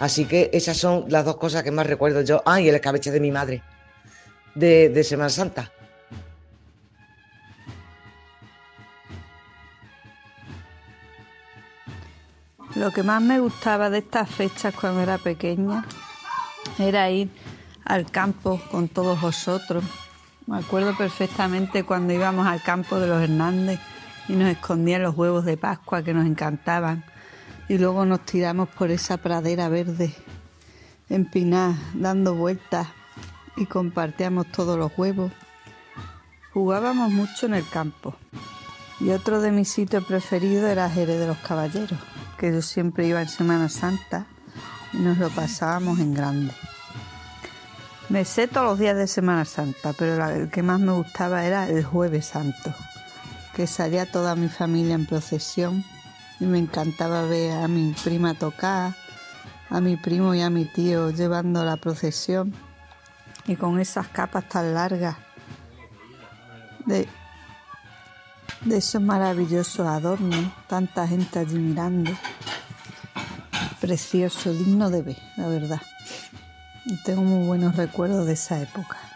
Así 0.00 0.24
que 0.26 0.50
esas 0.52 0.76
son 0.76 1.04
las 1.08 1.24
dos 1.24 1.36
cosas 1.36 1.62
que 1.62 1.70
más 1.70 1.86
recuerdo 1.86 2.22
yo. 2.22 2.42
Ah, 2.44 2.60
y 2.60 2.68
el 2.68 2.74
escabeche 2.74 3.12
de 3.12 3.20
mi 3.20 3.30
madre, 3.30 3.62
de, 4.56 4.88
de 4.88 5.04
Semana 5.04 5.30
Santa. 5.30 5.70
Lo 12.74 12.90
que 12.90 13.04
más 13.04 13.22
me 13.22 13.38
gustaba 13.38 13.88
de 13.90 13.98
estas 13.98 14.28
fechas 14.28 14.74
cuando 14.74 15.02
era 15.02 15.18
pequeña 15.18 15.86
era 16.80 17.08
ir 17.10 17.30
al 17.84 18.10
campo 18.10 18.60
con 18.72 18.88
todos 18.88 19.20
vosotros. 19.20 19.84
Me 20.48 20.58
acuerdo 20.58 20.96
perfectamente 20.96 21.84
cuando 21.84 22.12
íbamos 22.12 22.48
al 22.48 22.60
campo 22.60 22.98
de 22.98 23.06
los 23.06 23.22
Hernández 23.22 23.78
y 24.28 24.34
nos 24.34 24.48
escondían 24.48 25.02
los 25.02 25.16
huevos 25.16 25.44
de 25.44 25.56
Pascua 25.56 26.02
que 26.02 26.14
nos 26.14 26.26
encantaban 26.26 27.04
y 27.68 27.78
luego 27.78 28.04
nos 28.04 28.24
tiramos 28.24 28.68
por 28.68 28.90
esa 28.90 29.16
pradera 29.16 29.68
verde, 29.68 30.14
empinada, 31.08 31.76
dando 31.94 32.34
vueltas 32.34 32.88
y 33.56 33.66
compartíamos 33.66 34.46
todos 34.52 34.78
los 34.78 34.92
huevos. 34.96 35.32
Jugábamos 36.52 37.10
mucho 37.10 37.46
en 37.46 37.54
el 37.54 37.68
campo 37.68 38.14
y 39.00 39.10
otro 39.10 39.40
de 39.40 39.50
mis 39.50 39.68
sitios 39.68 40.04
preferidos 40.04 40.70
era 40.70 40.90
Jerez 40.90 41.18
de 41.18 41.26
los 41.26 41.38
Caballeros, 41.38 41.98
que 42.38 42.52
yo 42.52 42.62
siempre 42.62 43.06
iba 43.06 43.20
en 43.20 43.28
Semana 43.28 43.68
Santa 43.68 44.26
y 44.92 44.98
nos 44.98 45.18
lo 45.18 45.30
pasábamos 45.30 45.98
en 45.98 46.14
grande. 46.14 46.52
Me 48.08 48.24
sé 48.24 48.48
todos 48.48 48.66
los 48.66 48.78
días 48.78 48.96
de 48.96 49.06
Semana 49.06 49.44
Santa, 49.44 49.94
pero 49.94 50.28
el 50.28 50.50
que 50.50 50.62
más 50.62 50.78
me 50.78 50.92
gustaba 50.92 51.44
era 51.44 51.68
el 51.68 51.84
Jueves 51.84 52.26
Santo, 52.26 52.74
que 53.54 53.66
salía 53.66 54.10
toda 54.10 54.34
mi 54.34 54.48
familia 54.48 54.94
en 54.94 55.06
procesión 55.06 55.84
y 56.40 56.44
me 56.44 56.58
encantaba 56.58 57.22
ver 57.22 57.52
a 57.52 57.68
mi 57.68 57.92
prima 58.04 58.34
tocar, 58.34 58.94
a 59.70 59.80
mi 59.80 59.96
primo 59.96 60.34
y 60.34 60.42
a 60.42 60.50
mi 60.50 60.64
tío 60.64 61.10
llevando 61.10 61.64
la 61.64 61.76
procesión 61.76 62.52
y 63.46 63.56
con 63.56 63.78
esas 63.78 64.08
capas 64.08 64.48
tan 64.48 64.74
largas 64.74 65.16
de, 66.86 67.08
esos 68.70 69.00
maravillosos 69.00 69.86
adornos, 69.86 70.52
tanta 70.66 71.06
gente 71.06 71.38
allí 71.38 71.56
mirando. 71.56 72.10
Precioso, 73.80 74.52
digno 74.52 74.88
de 74.90 75.02
ver, 75.02 75.18
la 75.36 75.48
verdad. 75.48 75.80
tengo 77.04 77.22
muy 77.22 77.46
buenos 77.46 77.76
recuerdos 77.76 78.26
de 78.26 78.32
esa 78.32 78.60
época. 78.60 79.13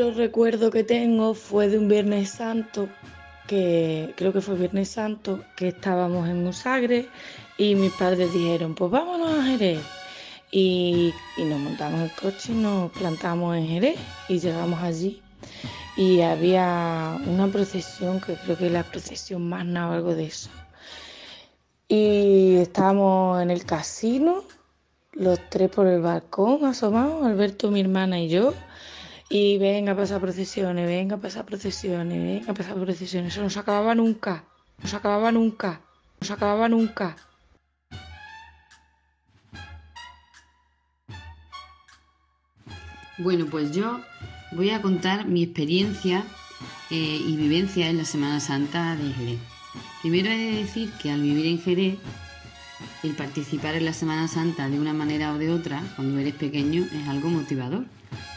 Otro 0.00 0.14
recuerdo 0.14 0.70
que 0.70 0.82
tengo 0.82 1.34
fue 1.34 1.68
de 1.68 1.76
un 1.76 1.86
Viernes 1.86 2.30
Santo, 2.30 2.88
que 3.46 4.14
creo 4.16 4.32
que 4.32 4.40
fue 4.40 4.54
Viernes 4.54 4.88
Santo, 4.88 5.44
que 5.56 5.68
estábamos 5.68 6.26
en 6.26 6.42
Musagre 6.42 7.06
y 7.58 7.74
mis 7.74 7.92
padres 7.92 8.32
dijeron, 8.32 8.74
pues 8.74 8.90
vámonos 8.90 9.38
a 9.38 9.42
Jerez. 9.42 9.82
Y, 10.50 11.12
nos 11.36 11.60
montamos 11.60 12.00
el 12.00 12.10
coche 12.12 12.52
y 12.52 12.54
nos 12.54 12.90
plantamos 12.92 13.54
en 13.58 13.66
Jerez 13.66 13.98
y 14.30 14.38
llegamos 14.38 14.80
allí. 14.80 15.20
Y 15.98 16.22
había 16.22 17.18
una 17.26 17.48
procesión, 17.48 18.22
que 18.22 18.36
creo 18.36 18.56
que 18.56 18.68
es 18.68 18.72
la 18.72 18.84
procesión 18.84 19.46
más 19.50 19.66
o 19.66 19.92
algo 19.92 20.14
de 20.14 20.24
eso. 20.24 20.48
Y 21.88 22.56
estábamos 22.56 23.42
en 23.42 23.50
el 23.50 23.66
casino, 23.66 24.44
los 25.12 25.38
tres 25.50 25.68
por 25.68 25.86
el 25.86 26.00
balcón 26.00 26.64
asomados, 26.64 27.22
Alberto, 27.22 27.70
mi 27.70 27.80
hermana 27.80 28.18
y 28.18 28.30
yo 28.30 28.54
y 29.32 29.58
venga 29.58 29.92
a 29.92 29.96
pasar 29.96 30.20
procesiones, 30.20 30.86
venga 30.88 31.14
a 31.14 31.20
pasar 31.20 31.46
procesiones, 31.46 32.18
venga 32.20 32.50
a 32.50 32.54
pasar 32.54 32.74
procesiones. 32.74 33.32
Eso 33.32 33.42
no 33.42 33.48
se 33.48 33.60
acababa 33.60 33.94
nunca, 33.94 34.44
no 34.82 34.88
se 34.88 34.96
acababa 34.96 35.30
nunca, 35.30 35.80
no 36.20 36.26
se 36.26 36.32
acababa 36.32 36.68
nunca. 36.68 37.16
Bueno, 43.18 43.46
pues 43.46 43.70
yo 43.70 44.00
voy 44.50 44.70
a 44.70 44.82
contar 44.82 45.26
mi 45.26 45.44
experiencia 45.44 46.24
eh, 46.90 47.20
y 47.24 47.36
vivencia 47.36 47.88
en 47.88 47.98
la 47.98 48.04
Semana 48.04 48.40
Santa 48.40 48.96
de 48.96 49.12
Jerez. 49.12 49.38
Primero 50.02 50.28
he 50.28 50.38
de 50.38 50.56
decir 50.56 50.90
que 51.00 51.12
al 51.12 51.20
vivir 51.20 51.46
en 51.46 51.60
Jerez, 51.60 51.98
el 53.04 53.14
participar 53.14 53.76
en 53.76 53.84
la 53.84 53.92
Semana 53.92 54.26
Santa 54.26 54.68
de 54.68 54.80
una 54.80 54.92
manera 54.92 55.32
o 55.32 55.38
de 55.38 55.52
otra, 55.52 55.84
cuando 55.94 56.18
eres 56.18 56.34
pequeño, 56.34 56.84
es 56.92 57.08
algo 57.08 57.28
motivador 57.28 57.84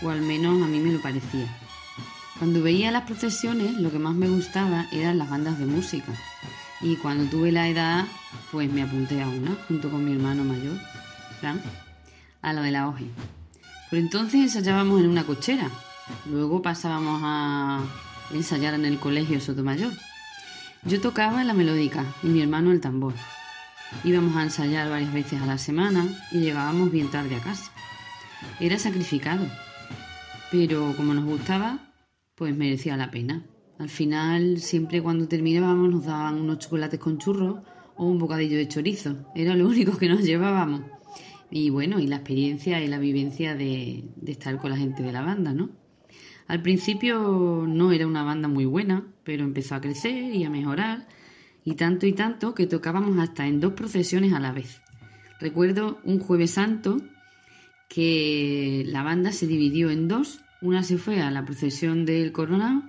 o 0.02 0.10
al 0.10 0.22
menos 0.22 0.62
a 0.62 0.68
mí 0.68 0.80
me 0.80 0.92
lo 0.92 1.02
parecía. 1.02 1.48
Cuando 2.40 2.62
veía 2.62 2.92
las 2.92 3.04
procesiones, 3.04 3.76
lo 3.76 3.92
que 3.92 4.00
más 4.00 4.16
me 4.16 4.28
gustaba 4.28 4.88
eran 4.92 5.18
las 5.18 5.30
bandas 5.30 5.60
de 5.60 5.66
música. 5.66 6.12
Y 6.82 6.98
cuando 6.98 7.30
tuve 7.30 7.52
la 7.52 7.70
edad, 7.70 8.06
pues 8.52 8.72
me 8.72 8.82
apunté 8.82 9.22
a 9.22 9.28
una, 9.28 9.56
junto 9.68 9.90
con 9.90 10.04
mi 10.04 10.12
hermano 10.12 10.44
mayor, 10.44 10.78
Fran, 11.40 11.62
a 12.42 12.54
la 12.54 12.62
de 12.62 12.72
la 12.72 12.90
OGE. 12.90 13.06
Por 13.90 14.00
entonces 14.00 14.42
ensayábamos 14.42 15.00
en 15.00 15.08
una 15.08 15.24
cochera. 15.24 15.70
Luego 16.26 16.62
pasábamos 16.62 17.22
a 17.24 17.80
ensayar 18.34 18.74
en 18.74 18.86
el 18.86 19.00
colegio 19.00 19.40
Sotomayor. 19.40 19.94
Yo 20.84 21.00
tocaba 21.00 21.44
la 21.44 21.54
melódica 21.54 22.04
y 22.24 22.28
mi 22.28 22.42
hermano 22.42 22.72
el 22.72 22.82
tambor. 22.82 23.14
Íbamos 24.04 24.36
a 24.36 24.44
ensayar 24.44 24.90
varias 24.90 25.14
veces 25.14 25.42
a 25.42 25.46
la 25.46 25.58
semana 25.58 26.08
y 26.32 26.40
llegábamos 26.40 26.92
bien 26.92 27.10
tarde 27.10 27.36
a 27.36 27.40
casa. 27.40 27.72
Era 28.60 28.80
sacrificado, 28.80 29.46
pero 30.52 30.94
como 30.96 31.14
nos 31.14 31.26
gustaba, 31.26 31.94
pues 32.36 32.56
merecía 32.56 32.98
la 32.98 33.12
pena. 33.12 33.46
Al 33.80 33.90
final, 33.90 34.60
siempre 34.60 35.02
cuando 35.02 35.28
terminábamos 35.28 35.90
nos 35.90 36.06
daban 36.06 36.36
unos 36.36 36.60
chocolates 36.60 37.00
con 37.00 37.18
churros 37.18 37.60
o 37.96 38.06
un 38.06 38.20
bocadillo 38.20 38.58
de 38.58 38.68
chorizo. 38.68 39.16
Era 39.36 39.56
lo 39.56 39.68
único 39.70 39.98
que 39.98 40.10
nos 40.10 40.24
llevábamos. 40.24 40.82
Y 41.50 41.70
bueno, 41.70 42.00
y 42.00 42.08
la 42.08 42.18
experiencia 42.18 42.84
y 42.84 42.88
la 42.88 43.00
vivencia 43.00 43.56
de, 43.56 44.06
de 44.16 44.32
estar 44.32 44.58
con 44.58 44.72
la 44.72 44.78
gente 44.78 45.04
de 45.04 45.12
la 45.12 45.22
banda, 45.22 45.54
¿no? 45.54 45.70
Al 46.48 46.62
principio 46.62 47.66
no 47.68 47.92
era 47.92 48.08
una 48.08 48.24
banda 48.24 48.48
muy 48.48 48.66
buena, 48.66 49.06
pero 49.24 49.44
empezó 49.44 49.76
a 49.76 49.82
crecer 49.82 50.34
y 50.36 50.44
a 50.44 50.50
mejorar, 50.50 51.08
y 51.64 51.76
tanto 51.76 52.06
y 52.06 52.14
tanto 52.14 52.54
que 52.54 52.68
tocábamos 52.68 53.18
hasta 53.20 53.48
en 53.48 53.60
dos 53.60 53.74
procesiones 53.74 54.34
a 54.34 54.40
la 54.40 54.52
vez. 54.52 54.82
Recuerdo 55.40 56.00
un 56.04 56.20
jueves 56.20 56.52
santo 56.52 57.02
que 57.94 58.84
la 58.88 59.04
banda 59.04 59.32
se 59.32 59.46
dividió 59.46 59.92
en 59.92 60.08
dos, 60.08 60.40
una 60.62 60.82
se 60.84 60.98
fue 60.98 61.22
a 61.22 61.30
la 61.30 61.46
procesión 61.46 62.06
del 62.06 62.32
coronado 62.32 62.82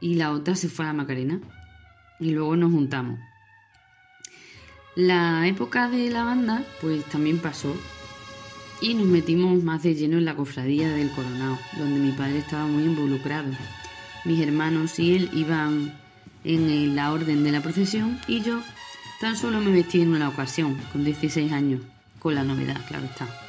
y 0.00 0.14
la 0.14 0.32
otra 0.32 0.54
se 0.54 0.68
fue 0.68 0.84
a 0.84 0.88
la 0.88 0.94
Macarena, 0.94 1.40
y 2.18 2.30
luego 2.30 2.56
nos 2.56 2.72
juntamos. 2.72 3.18
La 4.96 5.46
época 5.46 5.90
de 5.90 6.10
la 6.10 6.24
banda 6.24 6.64
pues 6.80 7.04
también 7.06 7.38
pasó 7.38 7.76
y 8.80 8.94
nos 8.94 9.06
metimos 9.06 9.62
más 9.62 9.82
de 9.82 9.94
lleno 9.94 10.18
en 10.18 10.24
la 10.24 10.36
cofradía 10.36 10.88
del 10.88 11.10
Coronado, 11.10 11.58
donde 11.76 11.98
mi 11.98 12.12
padre 12.12 12.38
estaba 12.38 12.66
muy 12.66 12.84
involucrado. 12.84 13.50
Mis 14.24 14.40
hermanos 14.40 14.98
y 14.98 15.16
él 15.16 15.30
iban 15.34 15.98
en 16.44 16.94
la 16.94 17.12
orden 17.12 17.44
de 17.44 17.52
la 17.52 17.60
procesión 17.60 18.18
y 18.28 18.40
yo 18.40 18.60
tan 19.20 19.36
solo 19.36 19.60
me 19.60 19.72
vestí 19.72 20.00
en 20.00 20.14
una 20.14 20.28
ocasión, 20.28 20.76
con 20.92 21.04
16 21.04 21.52
años, 21.52 21.80
con 22.18 22.34
la 22.34 22.44
novedad, 22.44 22.80
claro 22.86 23.06
está. 23.06 23.43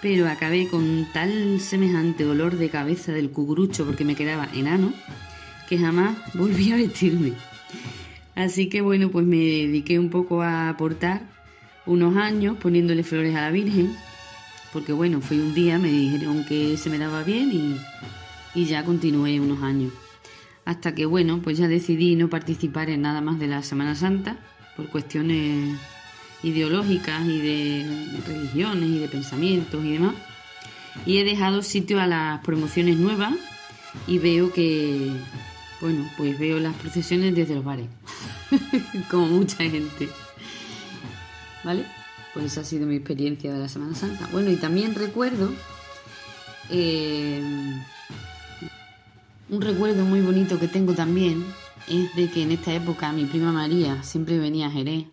Pero 0.00 0.28
acabé 0.28 0.68
con 0.68 1.06
tal 1.12 1.60
semejante 1.60 2.24
dolor 2.24 2.56
de 2.56 2.70
cabeza 2.70 3.12
del 3.12 3.30
cucurucho 3.30 3.84
porque 3.84 4.04
me 4.04 4.14
quedaba 4.14 4.48
enano, 4.54 4.92
que 5.68 5.78
jamás 5.78 6.16
volví 6.34 6.70
a 6.72 6.76
vestirme. 6.76 7.32
Así 8.34 8.68
que 8.68 8.80
bueno, 8.80 9.10
pues 9.10 9.26
me 9.26 9.36
dediqué 9.36 9.98
un 9.98 10.10
poco 10.10 10.42
a 10.42 10.68
aportar 10.68 11.22
unos 11.86 12.16
años 12.16 12.56
poniéndole 12.58 13.02
flores 13.02 13.34
a 13.34 13.40
la 13.40 13.50
Virgen, 13.50 13.96
porque 14.72 14.92
bueno, 14.92 15.20
fue 15.20 15.38
un 15.38 15.54
día, 15.54 15.78
me 15.78 15.90
dijeron 15.90 16.44
que 16.44 16.76
se 16.76 16.90
me 16.90 16.98
daba 16.98 17.24
bien 17.24 17.50
y, 17.52 17.76
y 18.54 18.66
ya 18.66 18.84
continué 18.84 19.40
unos 19.40 19.62
años. 19.62 19.92
Hasta 20.64 20.94
que 20.94 21.06
bueno, 21.06 21.40
pues 21.42 21.58
ya 21.58 21.66
decidí 21.66 22.14
no 22.14 22.28
participar 22.28 22.90
en 22.90 23.02
nada 23.02 23.20
más 23.20 23.38
de 23.38 23.46
la 23.48 23.62
Semana 23.62 23.94
Santa 23.94 24.36
por 24.76 24.88
cuestiones 24.90 25.76
ideológicas 26.42 27.24
y 27.26 27.40
de 27.40 28.20
religiones 28.26 28.88
y 28.88 28.98
de 28.98 29.08
pensamientos 29.08 29.84
y 29.84 29.92
demás. 29.92 30.14
Y 31.06 31.18
he 31.18 31.24
dejado 31.24 31.62
sitio 31.62 32.00
a 32.00 32.06
las 32.06 32.40
promociones 32.40 32.96
nuevas 32.96 33.34
y 34.06 34.18
veo 34.18 34.52
que, 34.52 35.10
bueno, 35.80 36.08
pues 36.16 36.38
veo 36.38 36.58
las 36.58 36.74
procesiones 36.76 37.34
desde 37.34 37.54
los 37.54 37.64
bares. 37.64 37.86
como 39.10 39.26
mucha 39.26 39.58
gente. 39.58 40.08
¿Vale? 41.64 41.84
Pues 42.34 42.46
esa 42.46 42.60
ha 42.60 42.64
sido 42.64 42.86
mi 42.86 42.96
experiencia 42.96 43.52
de 43.52 43.58
la 43.58 43.68
Semana 43.68 43.94
Santa. 43.94 44.28
Bueno, 44.32 44.50
y 44.50 44.56
también 44.56 44.94
recuerdo 44.94 45.52
eh, 46.70 47.42
un 49.48 49.62
recuerdo 49.62 50.04
muy 50.04 50.20
bonito 50.20 50.58
que 50.58 50.68
tengo 50.68 50.92
también 50.92 51.44
es 51.88 52.14
de 52.14 52.28
que 52.28 52.42
en 52.42 52.52
esta 52.52 52.74
época 52.74 53.10
mi 53.12 53.24
prima 53.24 53.52
María 53.52 54.02
siempre 54.02 54.38
venía 54.38 54.66
a 54.66 54.70
Jerez 54.70 55.06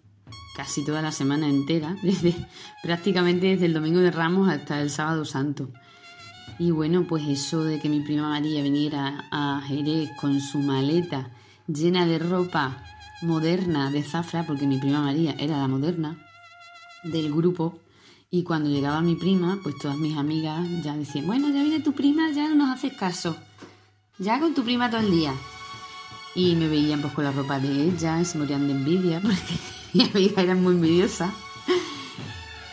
casi 0.56 0.84
toda 0.84 1.02
la 1.02 1.12
semana 1.12 1.50
entera, 1.50 1.96
desde 2.04 2.36
prácticamente 2.82 3.48
desde 3.48 3.65
el 3.65 3.74
domingo 3.74 4.00
de 4.00 4.12
Ramos 4.12 4.50
hasta 4.50 4.82
el 4.82 4.89
sábado 4.89 5.26
santo. 5.26 5.70
Y 6.58 6.72
bueno, 6.72 7.06
pues 7.08 7.28
eso 7.28 7.63
de 7.63 7.80
que 7.80 7.89
mi 7.89 8.00
prima 8.00 8.30
María 8.30 8.63
viniera 8.63 9.26
a 9.32 9.62
Jerez 9.68 10.10
con 10.20 10.39
su 10.39 10.60
maleta 10.60 11.30
llena 11.68 12.06
de 12.06 12.20
ropa 12.20 12.84
moderna 13.22 13.91
de 13.91 14.04
Zafra, 14.04 14.46
porque 14.46 14.68
mi 14.68 14.78
prima 14.78 15.02
María 15.02 15.36
era 15.38 15.58
la 15.58 15.68
moderna 15.68 16.18
del 17.04 17.34
grupo, 17.34 17.80
y 18.32 18.44
cuando 18.44 18.70
llegaba 18.70 19.02
mi 19.02 19.15
prima, 19.15 19.60
pues 19.63 19.78
todas 19.78 19.98
mis 19.98 20.18
amigas 20.18 20.68
ya 20.84 20.96
decían, 20.96 21.26
bueno, 21.26 21.50
ya 21.50 21.62
viene 21.62 21.80
tu 21.80 21.94
prima, 21.94 22.32
ya 22.32 22.50
no 22.50 22.56
nos 22.56 22.76
haces 22.76 22.94
caso, 22.94 23.36
ya 24.18 24.39
con 24.39 24.54
tu 24.54 24.63
prima 24.63 24.89
todo 24.89 25.02
el 25.02 25.12
día. 25.12 25.34
Y 26.36 26.56
me 26.56 26.68
veían 26.68 27.02
pues 27.02 27.13
con 27.13 27.24
la 27.24 27.32
ropa 27.32 27.60
de 27.60 27.84
ella, 27.84 28.24
se 28.26 28.38
morían 28.38 28.68
de 28.68 28.74
envidia, 28.74 29.20
porque 29.24 29.56
mi 29.96 30.04
amiga 30.04 30.42
era 30.42 30.56
muy 30.56 30.76
envidiosa. 30.76 31.34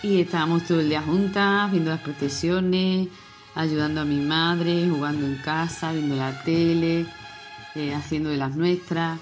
Y 0.02 0.20
estábamos 0.20 0.64
todo 0.64 0.80
el 0.80 0.88
día 0.88 1.00
juntas, 1.00 1.70
viendo 1.70 1.90
las 1.90 2.00
procesiones, 2.00 3.06
ayudando 3.54 4.00
a 4.00 4.04
mi 4.04 4.20
madre, 4.20 4.88
jugando 4.90 5.24
en 5.24 5.36
casa, 5.36 5.92
viendo 5.92 6.16
la 6.16 6.42
tele, 6.42 7.06
eh, 7.76 7.94
haciendo 7.94 8.30
de 8.30 8.36
las 8.36 8.56
nuestras. 8.56 9.20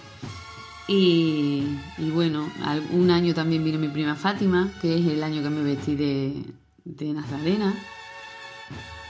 Y, 0.88 1.66
bueno, 2.14 2.50
un 2.92 3.10
año 3.10 3.34
también 3.34 3.62
vino 3.62 3.78
mi 3.78 3.88
prima 3.88 4.16
Fátima, 4.16 4.72
que 4.80 4.98
es 4.98 5.06
el 5.06 5.22
año 5.22 5.42
que 5.42 5.50
me 5.50 5.62
vestí 5.62 5.94
de, 5.94 6.42
de 6.84 7.12
Nazarena. 7.12 7.74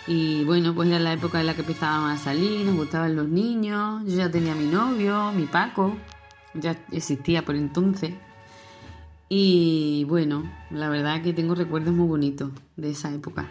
Y 0.09 0.43
bueno, 0.45 0.75
pues 0.75 0.89
era 0.89 0.99
la 0.99 1.13
época 1.13 1.41
en 1.41 1.47
la 1.47 1.55
que 1.55 1.61
empezábamos 1.61 2.21
a 2.21 2.23
salir, 2.23 2.67
nos 2.67 2.75
gustaban 2.75 3.15
los 3.15 3.29
niños, 3.29 4.03
yo 4.07 4.17
ya 4.17 4.31
tenía 4.31 4.57
mi 4.57 4.67
novio, 4.67 5.31
mi 5.33 5.47
Paco, 5.47 5.97
ya 6.53 6.77
existía 6.91 7.45
por 7.45 7.55
entonces. 7.55 8.15
Y 9.33 10.05
bueno, 10.09 10.43
la 10.71 10.89
verdad 10.89 11.23
que 11.23 11.33
tengo 11.33 11.55
recuerdos 11.55 11.95
muy 11.95 12.09
bonitos 12.09 12.51
de 12.77 12.91
esa 12.91 13.15
época. 13.15 13.49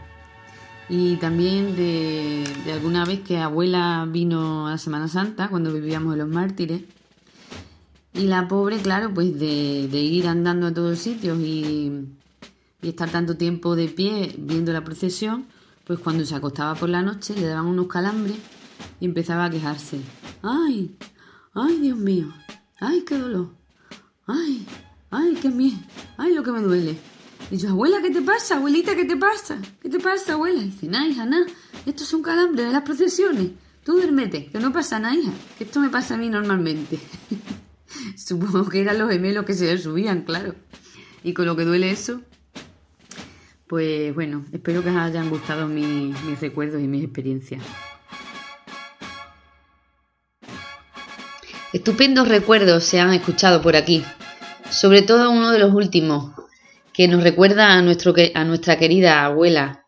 Y 0.90 1.16
también 1.16 1.78
de, 1.78 2.44
de 2.66 2.74
alguna 2.74 3.06
vez 3.06 3.22
que 3.22 3.38
abuela 3.38 4.06
vino 4.12 4.68
a 4.68 4.78
Semana 4.78 5.08
Santa, 5.08 5.48
cuando 5.48 5.72
vivíamos 5.72 6.14
en 6.14 6.20
los 6.20 6.28
mártires, 6.28 6.82
y 8.14 8.28
la 8.28 8.50
pobre, 8.50 8.80
claro, 8.80 9.14
pues 9.14 9.40
de, 9.40 9.48
ir 9.48 10.28
andando 10.28 10.68
a 10.68 10.74
todos 10.74 11.00
sitios 11.00 11.40
y, 11.40 12.10
y, 12.82 12.90
estar 12.90 13.10
tanto 13.10 13.38
tiempo 13.38 13.78
de 13.78 13.88
pie 13.88 14.36
viendo 14.38 14.74
la 14.74 14.84
procesión, 14.84 15.46
pues 15.86 16.00
cuando 16.00 16.26
se 16.26 16.36
acostaba 16.36 16.76
por 16.76 16.90
la 16.90 17.02
noche 17.02 17.36
le 17.36 17.48
daban 17.48 17.68
unos 17.68 17.88
calambres 17.88 18.36
y 19.00 19.06
empezaba 19.06 19.46
a 19.46 19.50
quejarse. 19.50 20.02
¡Ay! 20.42 20.98
¡Ay, 21.54 21.80
Dios 21.80 21.98
mío! 21.98 22.34
¡Ay, 22.82 23.06
qué 23.08 23.18
dolor! 23.18 23.52
¡Ay! 24.28 24.68
¡Ay, 25.12 25.38
qué 25.42 25.50
miedo! 25.50 25.78
¡Ay, 26.18 26.34
lo 26.34 26.44
que 26.44 26.52
me 26.52 26.62
duele! 26.62 26.98
Y 27.52 27.58
yo, 27.58 27.70
abuela, 27.70 28.00
¿qué 28.02 28.12
te 28.12 28.22
pasa? 28.22 28.58
Abuelita, 28.58 28.96
¿qué 28.96 29.06
te 29.06 29.18
pasa? 29.18 29.58
¿Qué 29.82 29.90
te 29.90 30.00
pasa, 30.00 30.34
abuela? 30.34 30.62
Y 30.62 30.66
dice, 30.66 30.88
nada, 30.88 31.08
hija, 31.08 31.26
nada. 31.26 31.46
Esto 31.86 32.04
es 32.04 32.14
un 32.14 32.22
calambre 32.22 32.64
de 32.64 32.72
las 32.72 32.84
procesiones. 32.84 33.52
Tú 33.84 33.94
duérmete, 33.94 34.48
que 34.48 34.60
no 34.60 34.72
pasa 34.72 35.00
nada, 35.00 35.16
hija. 35.16 35.32
Que 35.58 35.64
esto 35.64 35.80
me 35.80 35.90
pasa 35.90 36.14
a 36.14 36.18
mí 36.18 36.30
normalmente. 36.30 37.00
Supongo 38.18 38.70
que 38.70 38.82
eran 38.82 39.00
los 39.00 39.10
gemelos 39.10 39.46
que 39.46 39.54
se 39.54 39.66
le 39.66 39.82
subían, 39.82 40.22
claro. 40.22 40.54
Y 41.24 41.34
con 41.34 41.48
lo 41.48 41.56
que 41.56 41.66
duele 41.66 41.90
eso, 41.90 42.22
pues 43.68 44.14
bueno, 44.14 44.46
espero 44.52 44.84
que 44.84 44.90
os 44.90 44.96
hayan 44.96 45.30
gustado 45.30 45.68
mis, 45.68 46.22
mis 46.24 46.40
recuerdos 46.40 46.82
y 46.82 46.88
mis 46.88 47.04
experiencias. 47.04 47.64
Estupendos 51.74 52.28
recuerdos 52.28 52.84
se 52.84 53.00
han 53.00 53.14
escuchado 53.14 53.62
por 53.62 53.76
aquí, 53.76 54.04
sobre 54.72 55.02
todo 55.02 55.32
uno 55.32 55.52
de 55.52 55.60
los 55.60 55.74
últimos, 55.74 56.34
que 56.94 57.08
nos 57.08 57.24
recuerda 57.24 57.74
a, 57.74 57.82
nuestro, 57.82 58.14
a 58.34 58.44
nuestra 58.44 58.78
querida 58.78 59.24
abuela, 59.24 59.86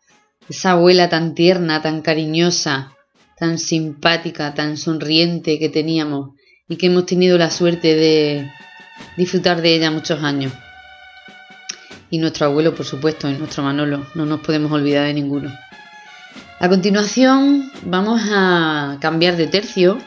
esa 0.48 0.72
abuela 0.72 1.08
tan 1.08 1.34
tierna, 1.34 1.82
tan 1.82 2.02
cariñosa, 2.02 2.92
tan 3.38 3.58
simpática, 3.58 4.54
tan 4.54 4.76
sonriente 4.76 5.58
que 5.58 5.68
teníamos 5.68 6.30
y 6.68 6.76
que 6.76 6.86
hemos 6.86 7.06
tenido 7.06 7.38
la 7.38 7.50
suerte 7.50 7.94
de 7.94 8.50
disfrutar 9.16 9.62
de 9.62 9.74
ella 9.74 9.90
muchos 9.90 10.22
años. 10.22 10.52
Y 12.10 12.18
nuestro 12.18 12.46
abuelo, 12.46 12.74
por 12.74 12.86
supuesto, 12.86 13.28
y 13.28 13.34
nuestro 13.34 13.62
Manolo, 13.62 14.06
no 14.14 14.26
nos 14.26 14.40
podemos 14.40 14.70
olvidar 14.72 15.06
de 15.06 15.14
ninguno. 15.14 15.50
A 16.60 16.68
continuación 16.68 17.72
vamos 17.84 18.20
a 18.30 18.98
cambiar 19.00 19.36
de 19.36 19.48
tercio 19.48 19.98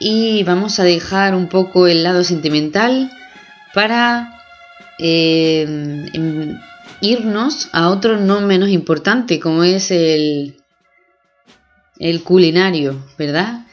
y 0.00 0.42
vamos 0.44 0.80
a 0.80 0.84
dejar 0.84 1.34
un 1.34 1.48
poco 1.48 1.86
el 1.86 2.02
lado 2.02 2.24
sentimental 2.24 3.10
para 3.74 4.40
eh, 4.98 6.08
em, 6.12 6.58
irnos 7.00 7.68
a 7.72 7.90
otro 7.90 8.18
no 8.18 8.40
menos 8.40 8.68
importante 8.70 9.38
como 9.38 9.64
es 9.64 9.90
el, 9.90 10.56
el 11.98 12.22
culinario, 12.22 13.04
¿verdad? 13.18 13.66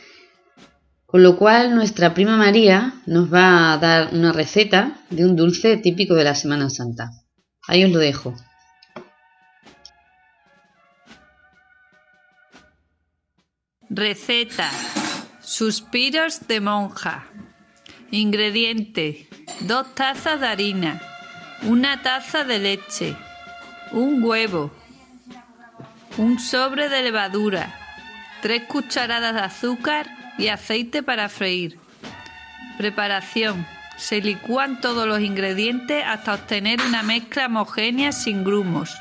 Con 1.05 1.23
lo 1.23 1.37
cual 1.37 1.73
nuestra 1.75 2.13
prima 2.13 2.37
María 2.37 2.93
nos 3.05 3.33
va 3.33 3.73
a 3.73 3.77
dar 3.77 4.09
una 4.13 4.33
receta 4.33 4.99
de 5.09 5.25
un 5.25 5.35
dulce 5.35 5.77
típico 5.77 6.13
de 6.13 6.23
la 6.25 6.35
Semana 6.35 6.69
Santa. 6.69 7.11
Ahí 7.67 7.83
os 7.83 7.91
lo 7.91 7.99
dejo. 7.99 8.35
Receta. 13.89 14.69
Suspiros 15.41 16.47
de 16.47 16.59
monja. 16.59 17.27
Ingrediente. 18.11 19.27
Dos 19.61 19.95
tazas 19.95 20.39
de 20.39 20.47
harina. 20.47 21.01
Una 21.63 22.01
taza 22.03 22.43
de 22.43 22.59
leche. 22.59 23.15
Un 23.91 24.23
huevo. 24.23 24.71
Un 26.17 26.39
sobre 26.39 26.87
de 26.87 27.01
levadura. 27.01 27.73
Tres 28.41 28.63
cucharadas 28.63 29.33
de 29.33 29.41
azúcar 29.41 30.07
y 30.37 30.49
aceite 30.49 31.01
para 31.01 31.29
freír. 31.29 31.79
Preparación. 32.77 33.65
Se 33.97 34.21
licúan 34.21 34.81
todos 34.81 35.07
los 35.07 35.21
ingredientes 35.21 36.03
hasta 36.05 36.35
obtener 36.35 36.81
una 36.81 37.01
mezcla 37.01 37.47
homogénea 37.47 38.11
sin 38.11 38.43
grumos. 38.43 38.93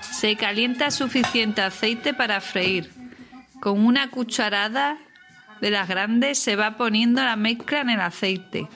Se 0.00 0.36
calienta 0.36 0.90
suficiente 0.90 1.60
aceite 1.60 2.14
para 2.14 2.40
freír. 2.40 2.90
Con 3.60 3.84
una 3.84 4.10
cucharada 4.10 4.96
de 5.60 5.70
las 5.70 5.88
grandes 5.88 6.38
se 6.38 6.56
va 6.56 6.76
poniendo 6.76 7.22
la 7.22 7.36
mezcla 7.36 7.80
en 7.80 7.90
el 7.90 8.00
aceite 8.00 8.68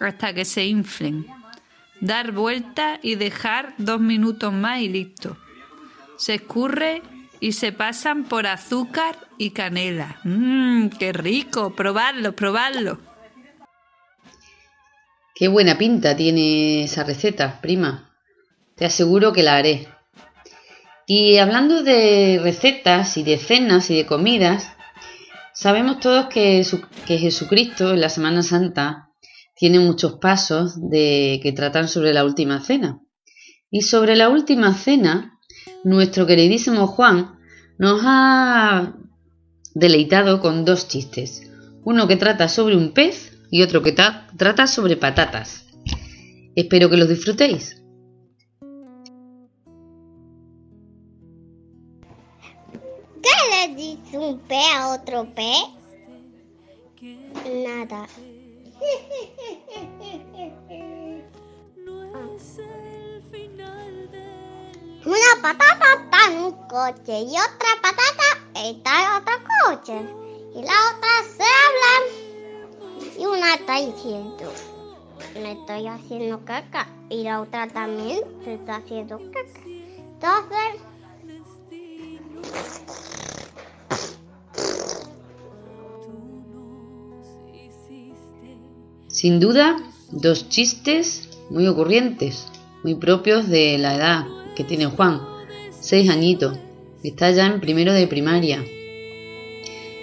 hasta 0.00 0.32
que 0.34 0.44
se 0.44 0.64
inflen. 0.66 1.26
Dar 2.00 2.32
vuelta 2.32 2.98
y 3.02 3.14
dejar 3.14 3.74
dos 3.78 4.00
minutos 4.00 4.52
más 4.52 4.80
y 4.80 4.88
listo. 4.88 5.36
Se 6.16 6.34
escurre 6.34 7.02
y 7.40 7.52
se 7.52 7.72
pasan 7.72 8.24
por 8.24 8.46
azúcar 8.46 9.16
y 9.38 9.50
canela. 9.50 10.20
Mmm, 10.24 10.88
qué 10.88 11.12
rico, 11.12 11.74
probadlo, 11.74 12.34
probadlo. 12.34 12.98
Qué 15.34 15.48
buena 15.48 15.78
pinta 15.78 16.16
tiene 16.16 16.84
esa 16.84 17.04
receta, 17.04 17.60
prima. 17.60 18.10
Te 18.76 18.84
aseguro 18.84 19.32
que 19.32 19.42
la 19.42 19.56
haré. 19.56 19.88
Y 21.06 21.38
hablando 21.38 21.82
de 21.82 22.40
recetas 22.42 23.16
y 23.16 23.22
de 23.22 23.38
cenas 23.38 23.90
y 23.90 23.96
de 23.96 24.06
comidas, 24.06 24.72
sabemos 25.62 26.00
todos 26.00 26.26
que, 26.26 26.64
Jesucristo 27.06 27.92
en 27.92 28.00
la 28.00 28.08
Semana 28.08 28.42
Santa 28.42 29.10
tiene 29.54 29.78
muchos 29.78 30.14
pasos 30.14 30.74
de, 30.90 31.38
que 31.40 31.52
tratan 31.52 31.86
sobre 31.86 32.12
la 32.12 32.24
última 32.24 32.60
cena. 32.60 33.00
Y 33.70 33.82
sobre 33.82 34.16
la 34.16 34.28
última 34.28 34.74
cena, 34.74 35.38
nuestro 35.84 36.26
queridísimo 36.26 36.88
Juan 36.88 37.38
nos 37.78 38.00
ha 38.04 38.96
deleitado 39.74 40.40
con 40.40 40.64
dos 40.64 40.88
chistes. 40.88 41.48
Uno 41.84 42.08
que 42.08 42.16
trata 42.16 42.48
sobre 42.48 42.76
un 42.76 42.92
pez 42.92 43.38
y 43.48 43.62
otro 43.62 43.82
que 43.82 43.92
trata 43.92 44.66
sobre 44.66 44.96
patatas. 44.96 45.66
Espero 46.56 46.90
que 46.90 46.96
los 46.96 47.08
disfrutéis. 47.08 47.81
Dice 53.68 54.18
un 54.18 54.38
pez 54.40 54.66
a 54.74 54.94
otro 54.94 55.26
pez? 55.34 55.68
Nada. 57.46 58.08
Una 65.04 65.42
patata 65.42 65.86
está 66.04 66.30
en 66.30 66.38
un 66.44 66.52
coche 66.68 67.20
y 67.22 67.30
otra 67.30 67.68
patata 67.82 68.28
está 68.54 69.02
en 69.02 69.12
otro 69.20 69.34
coche. 69.64 69.96
Y 70.54 70.62
la 70.62 70.74
otra 70.90 71.10
se 71.36 71.42
hablan. 71.42 72.02
Y 73.18 73.26
una 73.26 73.54
está 73.54 73.80
diciendo, 73.80 74.52
me 75.34 75.52
estoy 75.52 75.86
haciendo 75.88 76.44
caca. 76.44 76.86
Y 77.08 77.24
la 77.24 77.40
otra 77.40 77.66
también 77.68 78.20
se 78.44 78.54
está 78.54 78.76
haciendo 78.76 79.18
caca. 79.18 79.60
Entonces... 79.66 80.92
Sin 89.22 89.38
duda, 89.38 89.76
dos 90.10 90.48
chistes 90.48 91.28
muy 91.48 91.68
ocurrientes, 91.68 92.48
muy 92.82 92.96
propios 92.96 93.48
de 93.48 93.78
la 93.78 93.94
edad 93.94 94.26
que 94.56 94.64
tiene 94.64 94.86
Juan, 94.86 95.20
seis 95.78 96.10
añitos, 96.10 96.58
está 97.04 97.30
ya 97.30 97.46
en 97.46 97.60
primero 97.60 97.92
de 97.92 98.08
primaria. 98.08 98.64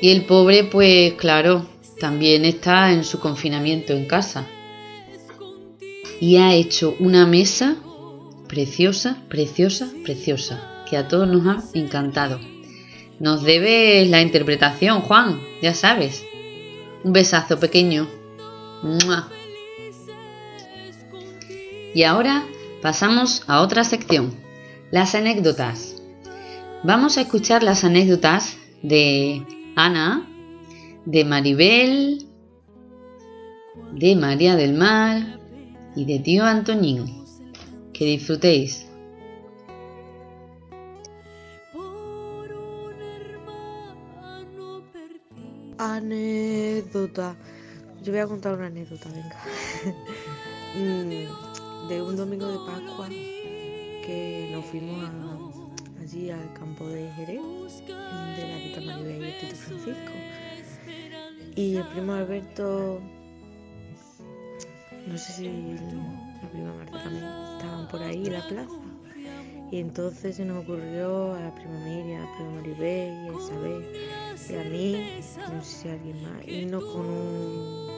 Y 0.02 0.12
el 0.12 0.24
pobre, 0.24 0.64
pues 0.64 1.16
claro, 1.16 1.68
también 2.00 2.46
está 2.46 2.94
en 2.94 3.04
su 3.04 3.20
confinamiento 3.20 3.92
en 3.92 4.06
casa. 4.06 4.48
Y 6.22 6.38
ha 6.38 6.54
hecho 6.54 6.96
una 7.02 7.28
mesa 7.28 7.76
preciosa, 8.48 9.22
preciosa, 9.28 9.92
preciosa, 10.06 10.86
que 10.90 10.96
a 10.96 11.10
todos 11.10 11.28
nos 11.28 11.46
ha 11.46 11.78
encantado. 11.78 12.40
Nos 13.20 13.44
debes 13.44 14.10
la 14.10 14.22
interpretación, 14.22 15.02
Juan, 15.02 15.42
ya 15.62 15.74
sabes. 15.74 16.24
Un 17.04 17.12
besazo 17.12 17.60
pequeño. 17.60 18.19
Y 21.94 22.04
ahora 22.04 22.46
pasamos 22.82 23.44
a 23.48 23.62
otra 23.62 23.84
sección, 23.84 24.34
las 24.92 25.16
anécdotas. 25.16 26.02
Vamos 26.84 27.18
a 27.18 27.22
escuchar 27.22 27.62
las 27.62 27.84
anécdotas 27.84 28.58
de 28.84 29.46
Ana, 29.76 30.28
de 31.06 31.26
Maribel, 31.26 32.28
de 33.94 34.16
María 34.16 34.56
del 34.56 34.74
Mar 34.74 35.40
y 35.96 36.06
de 36.06 36.20
tío 36.20 36.46
Antoñín. 36.46 37.26
Que 37.92 38.06
disfrutéis. 38.06 38.86
Anécdota. 45.78 47.36
Yo 48.04 48.14
voy 48.14 48.22
a 48.22 48.28
contar 48.28 48.54
una 48.54 48.68
anécdota, 48.68 49.10
venga. 49.10 49.36
Mm, 50.76 51.90
de 51.90 52.00
un 52.00 52.16
domingo 52.16 52.46
de 52.46 52.60
Pascua 52.60 53.10
que 53.10 54.52
nos 54.54 54.64
fuimos 54.66 55.04
allí 56.00 56.30
al 56.30 56.54
campo 56.54 56.88
de 56.88 57.12
Jerez, 57.14 57.88
de 57.88 58.48
la 58.48 58.58
Tita 58.64 58.82
Maribel 58.82 59.20
y 59.20 59.30
el 59.30 59.40
Tito 59.40 59.56
Francisco. 59.56 60.12
Y 61.56 61.78
el 61.78 61.88
primo 61.88 62.14
Alberto, 62.14 63.02
no 65.08 65.18
sé 65.18 65.34
si 65.34 65.46
la 65.48 66.50
prima 66.52 66.76
Marta 66.76 67.04
también 67.04 67.26
estaban 67.26 67.88
por 67.88 68.04
ahí 68.04 68.28
en 68.28 68.34
la 68.34 68.48
plaza. 68.48 68.78
Y 69.72 69.80
entonces 69.80 70.36
se 70.36 70.46
nos 70.46 70.64
ocurrió 70.64 71.34
a 71.34 71.40
la 71.40 71.56
prima 71.56 71.80
Miriam, 71.80 72.22
a 72.22 72.26
la 72.26 72.36
prima 72.36 72.52
Maribel 72.52 73.26
y 73.26 73.28
a 73.28 73.44
Isabel 73.44 74.20
y 74.48 74.56
a 74.56 74.64
mí, 74.64 75.22
no 75.52 75.64
sé 75.64 75.82
si 75.82 75.90
a 75.90 75.94
alguien 75.94 76.24
más, 76.24 76.48
irnos 76.48 76.84
con 76.86 77.06
un 77.06 77.89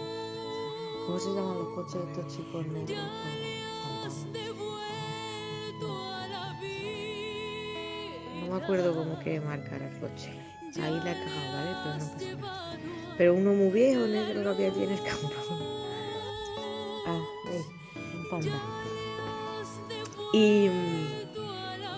¿Cómo 1.11 1.19
se 1.19 1.33
llaman 1.33 1.57
los 1.57 1.67
coches 1.75 2.05
de 2.05 2.11
estos 2.13 2.37
chicos 2.37 2.67
negros? 2.67 2.97
No 8.39 8.55
me 8.55 8.63
acuerdo 8.63 8.95
cómo 8.95 9.19
que 9.19 9.41
marcar 9.41 9.81
el 9.81 9.99
coche. 9.99 10.31
Ahí 10.81 11.01
la 11.03 11.11
he 11.11 11.25
cagado, 11.25 11.51
¿vale? 11.53 11.75
Pero 11.83 11.97
no 11.97 11.99
pasa 11.99 12.35
nada. 12.39 12.77
Pero 13.17 13.33
uno 13.33 13.53
muy 13.53 13.71
viejo, 13.71 14.07
negro, 14.07 14.41
lo 14.41 14.55
que 14.55 14.67
había 14.67 14.83
en 14.85 14.91
el 14.91 15.03
campo. 15.03 15.31
Ah, 17.05 17.19
un 17.97 18.29
panda. 18.29 18.61
Y, 20.31 20.69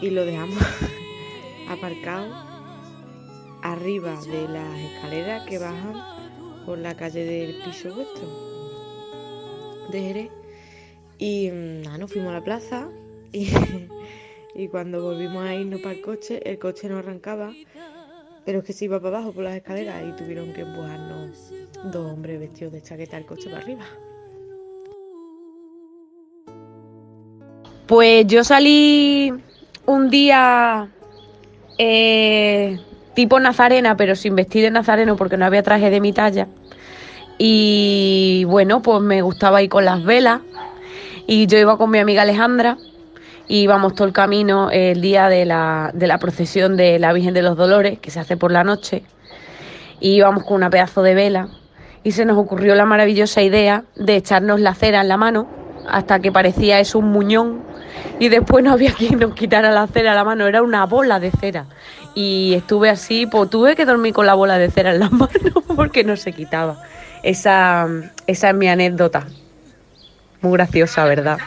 y 0.02 0.10
lo 0.10 0.26
dejamos 0.26 0.58
aparcado 1.70 2.34
arriba 3.62 4.20
de 4.22 4.48
las 4.48 4.80
escaleras 4.80 5.46
que 5.46 5.60
bajan 5.60 6.66
por 6.66 6.80
la 6.80 6.96
calle 6.96 7.26
del 7.26 7.62
piso 7.64 7.94
vuestro 7.94 8.53
Y 11.18 11.50
mm, 11.52 11.84
nada, 11.84 11.98
nos 11.98 12.12
fuimos 12.12 12.32
a 12.32 12.34
la 12.34 12.44
plaza 12.44 12.88
y, 13.32 13.50
cuando 14.72 15.02
volvimos 15.02 15.46
a 15.46 15.56
irnos 15.56 15.82
para 15.82 15.96
el 15.96 16.02
coche, 16.02 16.42
el 16.50 16.60
coche 16.60 16.90
no 16.90 16.98
arrancaba, 16.98 17.54
pero 18.46 18.60
es 18.60 18.66
que 18.66 18.74
se 18.74 18.86
iba 18.86 19.00
para 19.00 19.18
abajo 19.18 19.34
por 19.34 19.44
las 19.44 19.56
escaleras 19.56 20.04
y 20.08 20.12
tuvieron 20.22 20.54
que 20.54 20.62
empujarnos 20.62 21.52
dos 21.92 22.12
hombres 22.12 22.40
vestidos 22.40 22.74
de 22.74 22.82
chaqueta 22.82 23.18
al 23.18 23.26
coche 23.26 23.50
para 23.50 23.62
arriba. 23.62 23.86
Pues 27.88 28.26
yo 28.28 28.44
salí 28.44 29.34
un 29.86 30.10
día 30.10 30.90
eh, 31.78 32.80
tipo 33.14 33.40
nazarena, 33.40 33.96
pero 33.98 34.16
sin 34.16 34.36
vestir 34.36 34.64
de 34.64 34.72
nazareno 34.72 35.16
porque 35.16 35.38
no 35.38 35.46
había 35.46 35.64
traje 35.64 35.90
de 35.90 36.02
mi 36.02 36.14
talla. 36.14 36.48
Y 37.46 38.46
bueno, 38.46 38.82
pues 38.82 39.02
me 39.02 39.22
gustaba 39.22 39.62
ir 39.62 39.68
con 39.68 39.84
las 39.84 40.02
velas. 40.06 40.40
Y 41.28 41.46
yo 41.46 41.58
iba 41.58 41.78
con 41.78 41.92
mi 41.92 42.00
amiga 42.00 42.22
Alejandra 42.22 42.78
y 43.50 43.64
íbamos 43.64 43.96
todo 43.96 44.08
el 44.08 44.14
camino 44.14 44.72
el 44.72 45.02
día 45.02 45.28
de 45.28 45.44
la, 45.44 45.92
de 45.94 46.08
la 46.08 46.20
procesión 46.20 46.78
de 46.78 47.00
la 47.00 47.12
Virgen 47.12 47.34
de 47.34 47.42
los 47.42 47.58
Dolores, 47.58 48.00
que 48.00 48.12
se 48.12 48.22
hace 48.22 48.38
por 48.38 48.54
la 48.54 48.64
noche. 48.64 49.04
Y 50.00 50.12
íbamos 50.12 50.46
con 50.46 50.56
una 50.56 50.70
pedazo 50.70 51.04
de 51.04 51.16
vela 51.16 51.50
y 52.02 52.14
se 52.14 52.24
nos 52.24 52.38
ocurrió 52.38 52.76
la 52.76 52.86
maravillosa 52.86 53.42
idea 53.42 53.84
de 53.98 54.16
echarnos 54.16 54.62
la 54.62 54.74
cera 54.74 55.02
en 55.02 55.10
la 55.10 55.18
mano 55.18 55.50
hasta 55.86 56.20
que 56.20 56.32
parecía 56.32 56.80
eso 56.80 57.00
un 57.00 57.12
muñón 57.12 57.62
y 58.20 58.30
después 58.30 58.64
no 58.64 58.72
había 58.72 58.94
quien 58.98 59.20
nos 59.20 59.34
quitara 59.34 59.70
la 59.72 59.86
cera 59.88 60.12
en 60.12 60.16
la 60.16 60.24
mano, 60.24 60.48
era 60.48 60.62
una 60.62 60.86
bola 60.86 61.20
de 61.20 61.32
cera. 61.32 61.66
Y 62.16 62.54
estuve 62.54 62.90
así, 62.90 63.26
pues 63.26 63.50
tuve 63.50 63.76
que 63.76 63.84
dormir 63.84 64.14
con 64.14 64.28
la 64.28 64.34
bola 64.34 64.58
de 64.58 64.72
cera 64.72 64.92
en 64.92 65.00
la 65.02 65.10
mano 65.12 65.62
porque 65.76 66.06
no 66.06 66.16
se 66.16 66.32
quitaba. 66.32 66.78
Esa, 67.24 67.88
esa 68.28 68.50
es 68.50 68.56
mi 68.56 68.68
anécdota. 68.68 69.26
Muy 70.42 70.54
graciosa, 70.54 71.06
¿verdad? 71.06 71.38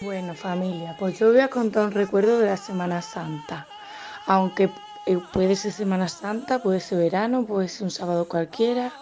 Bueno, 0.00 0.34
familia, 0.34 0.94
pues 0.98 1.18
yo 1.18 1.30
voy 1.30 1.40
a 1.40 1.48
contar 1.48 1.86
un 1.86 1.92
recuerdo 1.92 2.38
de 2.38 2.46
la 2.46 2.56
Semana 2.56 3.02
Santa. 3.02 3.66
Aunque 4.26 4.70
eh, 5.06 5.18
puede 5.32 5.56
ser 5.56 5.72
Semana 5.72 6.08
Santa, 6.08 6.60
puede 6.60 6.78
ser 6.78 6.98
verano, 6.98 7.44
puede 7.44 7.68
ser 7.68 7.84
un 7.84 7.90
sábado 7.90 8.28
cualquiera, 8.28 8.92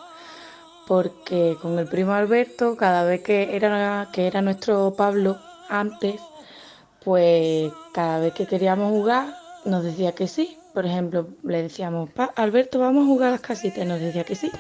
porque 0.87 1.57
con 1.61 1.79
el 1.79 1.87
primo 1.89 2.13
Alberto, 2.13 2.77
cada 2.77 3.05
vez 3.05 3.23
que 3.23 3.55
era, 3.55 4.09
que 4.13 4.27
era 4.27 4.43
nuestro 4.43 4.95
Pablo 4.97 5.39
antes, 5.69 6.21
pues 7.05 7.73
cada 7.93 8.21
vez 8.21 8.33
que 8.33 8.47
queríamos 8.47 8.91
jugar 8.91 9.35
nos 9.65 9.85
decía 9.85 10.13
que 10.13 10.29
sí. 10.29 10.62
Por 10.73 10.87
ejemplo, 10.87 11.29
le 11.43 11.63
decíamos, 11.63 12.11
Alberto, 12.35 12.79
vamos 12.79 13.05
a 13.05 13.07
jugar 13.07 13.29
a 13.29 13.33
las 13.33 13.41
casitas, 13.41 13.87
nos 13.87 14.01
decía 14.01 14.25
que 14.25 14.35
sí. 14.35 14.51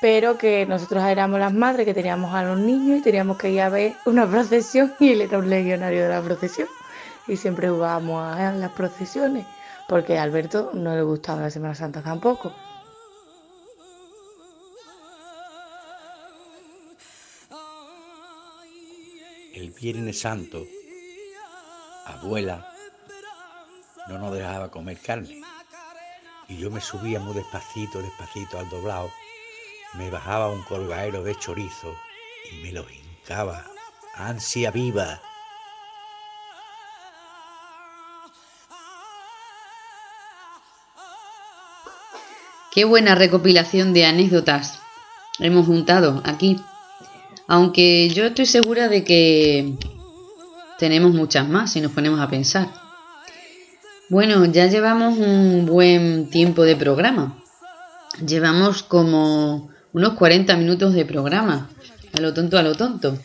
Pero 0.00 0.36
que 0.36 0.66
nosotros 0.66 1.04
éramos 1.04 1.38
las 1.38 1.54
madres 1.54 1.86
que 1.86 1.94
teníamos 1.94 2.34
a 2.34 2.42
los 2.42 2.58
niños 2.58 2.98
y 2.98 3.02
teníamos 3.02 3.38
que 3.38 3.50
ir 3.50 3.60
a 3.60 3.68
ver 3.68 3.94
una 4.04 4.28
procesión 4.28 4.92
y 5.00 5.12
él 5.12 5.22
era 5.22 5.38
un 5.38 5.48
legionario 5.48 6.02
de 6.02 6.08
la 6.08 6.20
procesión. 6.20 6.68
Y 7.28 7.36
siempre 7.36 7.68
jugábamos 7.68 8.22
a 8.24 8.52
las 8.52 8.72
procesiones, 8.72 9.46
porque 9.88 10.18
a 10.18 10.22
Alberto 10.22 10.70
no 10.74 10.94
le 10.94 11.02
gustaba 11.02 11.42
la 11.42 11.50
Semana 11.50 11.74
Santa 11.74 12.02
tampoco. 12.02 12.52
El 19.54 19.70
Viernes 19.70 20.20
Santo 20.20 20.66
abuela 22.04 22.75
no 24.08 24.18
nos 24.18 24.34
dejaba 24.34 24.70
comer 24.70 24.98
carne. 24.98 25.42
Y 26.48 26.58
yo 26.58 26.70
me 26.70 26.80
subía 26.80 27.18
muy 27.18 27.34
despacito, 27.34 28.00
despacito 28.00 28.58
al 28.58 28.68
doblado, 28.70 29.10
me 29.94 30.10
bajaba 30.10 30.50
un 30.50 30.62
colgadero 30.62 31.22
de 31.22 31.34
chorizo 31.34 31.94
y 32.52 32.62
me 32.62 32.72
lo 32.72 32.84
hincaba. 32.88 33.64
Ansia 34.14 34.70
viva. 34.70 35.20
Qué 42.70 42.84
buena 42.84 43.14
recopilación 43.14 43.94
de 43.94 44.04
anécdotas 44.04 44.80
hemos 45.38 45.66
juntado 45.66 46.20
aquí. 46.24 46.60
Aunque 47.48 48.08
yo 48.10 48.26
estoy 48.26 48.46
segura 48.46 48.88
de 48.88 49.02
que 49.04 49.74
tenemos 50.78 51.12
muchas 51.12 51.48
más 51.48 51.72
si 51.72 51.80
nos 51.80 51.92
ponemos 51.92 52.20
a 52.20 52.28
pensar. 52.28 52.85
Bueno, 54.08 54.44
ya 54.46 54.66
llevamos 54.66 55.18
un 55.18 55.66
buen 55.66 56.30
tiempo 56.30 56.62
de 56.62 56.76
programa. 56.76 57.42
Llevamos 58.24 58.82
como 58.82 59.70
unos 59.92 60.14
40 60.14 60.56
minutos 60.56 60.94
de 60.94 61.04
programa. 61.04 61.68
A 62.16 62.20
lo 62.20 62.32
tonto, 62.32 62.58
a 62.58 62.62
lo 62.62 62.74
tonto. 62.74 63.18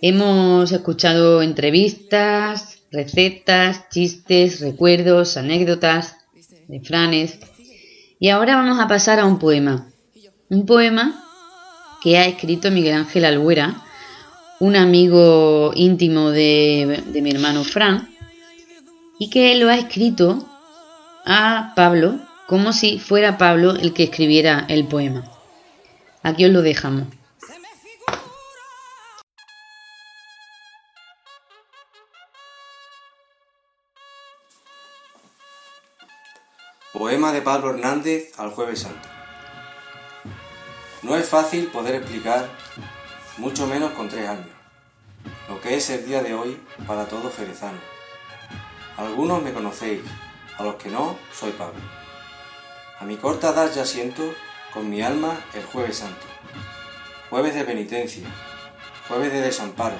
Hemos 0.00 0.72
escuchado 0.72 1.42
entrevistas, 1.42 2.78
recetas, 2.90 3.88
chistes, 3.90 4.60
recuerdos, 4.60 5.36
anécdotas, 5.36 6.16
refranes. 6.68 7.38
Y 8.18 8.28
ahora 8.28 8.56
vamos 8.56 8.78
a 8.80 8.88
pasar 8.88 9.18
a 9.18 9.26
un 9.26 9.38
poema. 9.38 9.88
Un 10.48 10.66
poema 10.66 11.24
que 12.02 12.16
ha 12.16 12.26
escrito 12.26 12.70
Miguel 12.70 12.94
Ángel 12.94 13.24
Albuera 13.24 13.84
un 14.60 14.76
amigo 14.76 15.72
íntimo 15.74 16.30
de, 16.30 17.02
mi 17.22 17.30
hermano 17.30 17.64
Fran, 17.64 18.08
y 19.20 19.28
que 19.28 19.54
lo 19.56 19.68
ha 19.68 19.76
escrito 19.76 20.48
a 21.26 21.74
Pablo 21.76 22.18
como 22.48 22.72
si 22.72 22.98
fuera 22.98 23.36
Pablo 23.36 23.72
el 23.72 23.92
que 23.92 24.04
escribiera 24.04 24.64
el 24.68 24.88
poema. 24.88 25.30
Aquí 26.22 26.46
os 26.46 26.50
lo 26.50 26.62
dejamos. 26.62 27.06
Poema 36.94 37.32
de 37.32 37.42
Pablo 37.42 37.74
Hernández 37.74 38.32
al 38.38 38.50
jueves 38.52 38.80
santo. 38.80 39.06
No 41.02 41.14
es 41.14 41.28
fácil 41.28 41.66
poder 41.66 41.96
explicar 41.96 42.48
mucho 43.36 43.66
menos 43.66 43.92
con 43.92 44.08
tres 44.08 44.26
años, 44.30 44.48
lo 45.46 45.60
que 45.60 45.76
es 45.76 45.90
el 45.90 46.06
día 46.06 46.22
de 46.22 46.32
hoy 46.32 46.58
para 46.86 47.04
todo 47.04 47.30
jerezano. 47.30 47.89
Algunos 49.00 49.42
me 49.42 49.54
conocéis, 49.54 50.02
a 50.58 50.62
los 50.62 50.74
que 50.74 50.90
no, 50.90 51.16
soy 51.32 51.52
Pablo. 51.52 51.80
A 52.98 53.04
mi 53.06 53.16
corta 53.16 53.48
edad 53.48 53.72
ya 53.72 53.86
siento 53.86 54.34
con 54.74 54.90
mi 54.90 55.00
alma 55.00 55.40
el 55.54 55.64
jueves 55.64 55.96
santo, 55.96 56.26
jueves 57.30 57.54
de 57.54 57.64
penitencia, 57.64 58.28
jueves 59.08 59.32
de 59.32 59.40
desamparo, 59.40 59.96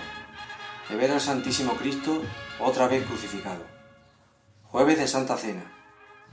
de 0.90 0.96
ver 0.96 1.12
al 1.12 1.20
Santísimo 1.22 1.76
Cristo 1.76 2.22
otra 2.58 2.88
vez 2.88 3.06
crucificado, 3.06 3.64
jueves 4.64 4.98
de 4.98 5.08
Santa 5.08 5.38
Cena, 5.38 5.64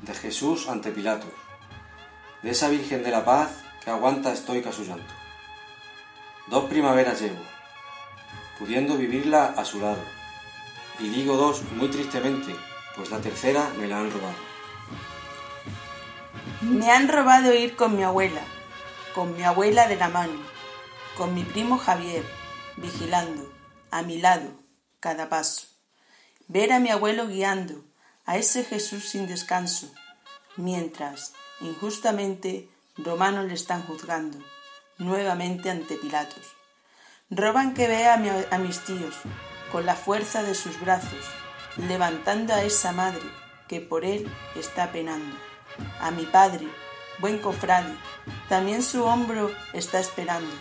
de 0.01 0.13
Jesús 0.13 0.67
ante 0.67 0.91
Pilatos, 0.91 1.31
de 2.43 2.49
esa 2.49 2.67
Virgen 2.67 3.01
de 3.01 3.11
la 3.11 3.23
Paz 3.23 3.49
que 3.81 3.91
aguanta 3.91 4.33
estoica 4.33 4.73
su 4.73 4.83
llanto. 4.83 5.13
Dos 6.47 6.65
primaveras 6.65 7.21
llevo, 7.21 7.39
pudiendo 8.59 8.97
vivirla 8.97 9.53
a 9.55 9.63
su 9.63 9.79
lado. 9.79 10.16
Y 10.99 11.09
digo 11.09 11.37
dos 11.37 11.63
muy 11.73 11.89
tristemente, 11.89 12.55
pues 12.95 13.11
la 13.11 13.19
tercera 13.19 13.71
me 13.77 13.87
la 13.87 13.99
han 13.99 14.11
robado. 14.11 14.35
Me 16.61 16.91
han 16.91 17.07
robado 17.07 17.53
ir 17.53 17.75
con 17.75 17.95
mi 17.95 18.03
abuela, 18.03 18.41
con 19.13 19.35
mi 19.35 19.43
abuela 19.43 19.87
de 19.87 19.95
la 19.95 20.09
mano, 20.09 20.39
con 21.15 21.33
mi 21.33 21.43
primo 21.43 21.77
Javier, 21.77 22.23
vigilando, 22.77 23.51
a 23.91 24.01
mi 24.01 24.19
lado, 24.19 24.49
cada 24.99 25.29
paso. 25.29 25.67
Ver 26.47 26.71
a 26.73 26.79
mi 26.79 26.89
abuelo 26.89 27.27
guiando 27.27 27.83
a 28.25 28.37
ese 28.37 28.63
Jesús 28.63 29.09
sin 29.09 29.27
descanso, 29.27 29.93
mientras, 30.55 31.33
injustamente, 31.61 32.69
romanos 32.97 33.45
le 33.45 33.53
están 33.53 33.83
juzgando 33.83 34.39
nuevamente 34.97 35.69
ante 35.69 35.95
Pilatos. 35.95 36.45
Roban 37.29 37.73
que 37.73 37.87
vea 37.87 38.13
a, 38.51 38.57
mis 38.57 38.79
tíos, 38.85 39.15
con 39.71 39.85
la 39.85 39.95
fuerza 39.95 40.43
de 40.43 40.55
sus 40.55 40.79
brazos, 40.79 41.25
levantando 41.77 42.53
a 42.53 42.63
esa 42.63 42.91
madre 42.91 43.23
que 43.67 43.81
por 43.81 44.05
él 44.05 44.31
está 44.55 44.91
penando. 44.91 45.35
A 45.99 46.11
mi 46.11 46.25
padre, 46.25 46.67
buen 47.19 47.39
cofrade, 47.39 47.95
también 48.49 48.81
su 48.81 49.03
hombro 49.03 49.51
está 49.73 49.99
esperando. 49.99 50.51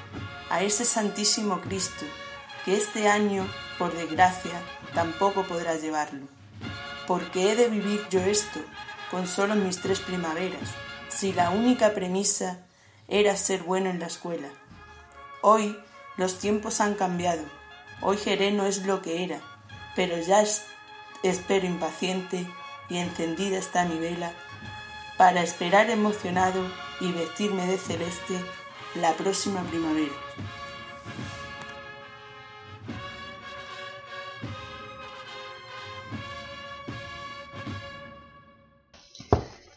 A 0.50 0.62
ese 0.62 0.84
Santísimo 0.84 1.61
Cristo, 1.61 2.04
que 2.64 2.76
este 2.76 3.09
año, 3.09 3.46
por 3.78 3.94
desgracia, 3.94 4.61
tampoco 4.94 5.44
podrá 5.44 5.76
llevarlo. 5.76 6.26
Porque 7.07 7.52
he 7.52 7.57
de 7.57 7.68
vivir 7.68 8.07
yo 8.11 8.20
esto 8.20 8.61
con 9.11 9.26
solo 9.26 9.54
mis 9.54 9.80
tres 9.80 10.00
primaveras, 10.00 10.70
si 11.09 11.32
la 11.32 11.50
única 11.50 11.94
premisa 11.94 12.59
era 13.09 13.36
ser 13.36 13.62
bueno 13.62 13.90
en 13.90 14.00
la 14.00 14.07
escuela. 14.07 14.48
Hoy 15.42 15.78
los 16.16 16.38
tiempos 16.38 16.80
han 16.80 16.94
cambiado. 16.94 17.44
Hoy 18.03 18.18
Jerez 18.18 18.53
no 18.53 18.66
es 18.66 18.84
lo 18.86 19.01
que 19.03 19.24
era, 19.24 19.40
pero 19.94 20.18
ya 20.20 20.44
espero 21.22 21.66
impaciente 21.66 22.47
y 22.88 22.99
encendida 22.99 23.59
está 23.59 23.84
mi 23.86 23.99
vela 23.99 24.32
para 25.16 25.42
esperar 25.42 25.90
emocionado 25.90 26.62
y 27.01 27.11
vestirme 27.12 27.66
de 27.66 27.78
celeste 27.78 28.34
la 28.94 29.14
próxima 29.14 29.62
primavera. 29.64 30.12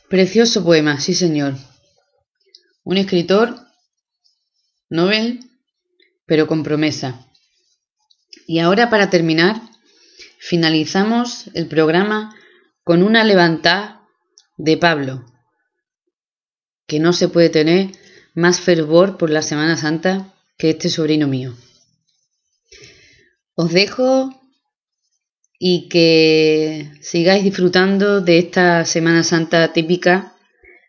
Precioso 0.09 0.63
poema, 0.63 0.99
sí 0.99 1.13
señor. 1.13 1.53
Un 2.83 2.97
escritor, 2.97 3.55
Nobel, 4.89 5.39
pero 6.25 6.47
con 6.47 6.63
promesa. 6.63 7.28
Y 8.51 8.57
ahora 8.57 8.89
para 8.89 9.11
terminar, 9.11 9.61
finalizamos 10.39 11.51
el 11.53 11.67
programa 11.67 12.35
con 12.83 13.03
una 13.03 13.23
levantada 13.23 14.01
de 14.57 14.75
Pablo, 14.75 15.23
que 16.87 16.99
no 16.99 17.13
se 17.13 17.27
puede 17.29 17.49
tener 17.49 17.91
más 18.33 18.59
fervor 18.59 19.19
por 19.19 19.29
la 19.29 19.43
Semana 19.43 19.77
Santa 19.77 20.33
que 20.57 20.71
este 20.71 20.89
sobrino 20.89 21.27
mío. 21.27 21.53
Os 23.53 23.71
dejo 23.71 24.33
y 25.59 25.87
que 25.87 26.91
sigáis 27.01 27.43
disfrutando 27.43 28.19
de 28.19 28.39
esta 28.39 28.83
Semana 28.83 29.21
Santa 29.21 29.73
típica, 29.73 30.35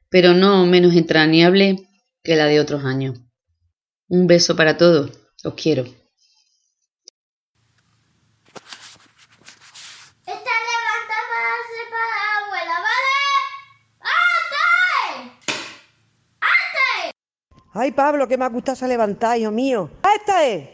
pero 0.09 0.33
no 0.33 0.65
menos 0.65 0.95
entrañable 0.95 1.87
que 2.25 2.37
la 2.37 2.47
de 2.47 2.59
otros 2.59 2.87
años. 2.87 3.21
Un 4.09 4.27
beso 4.27 4.57
para 4.57 4.79
todos, 4.79 5.11
os 5.45 5.53
quiero. 5.53 5.85
Esta 10.31 10.55
levantada 10.71 11.39
hace 11.57 11.81
para 11.91 12.09
la 12.15 12.31
abuela, 12.39 12.77
¿vale? 12.87 13.17
¡Ate! 14.17 14.65
¡Ate! 16.41 17.15
Ay, 17.91 17.95
Pablo, 17.97 18.29
que 18.29 18.39
me 18.39 18.45
ha 18.45 18.49
gustado 18.49 18.77
esa 18.77 18.87
levantada, 18.87 19.37
hijo 19.37 19.51
mío. 19.51 19.91
¡Esta 20.17 20.47
es! 20.47 20.69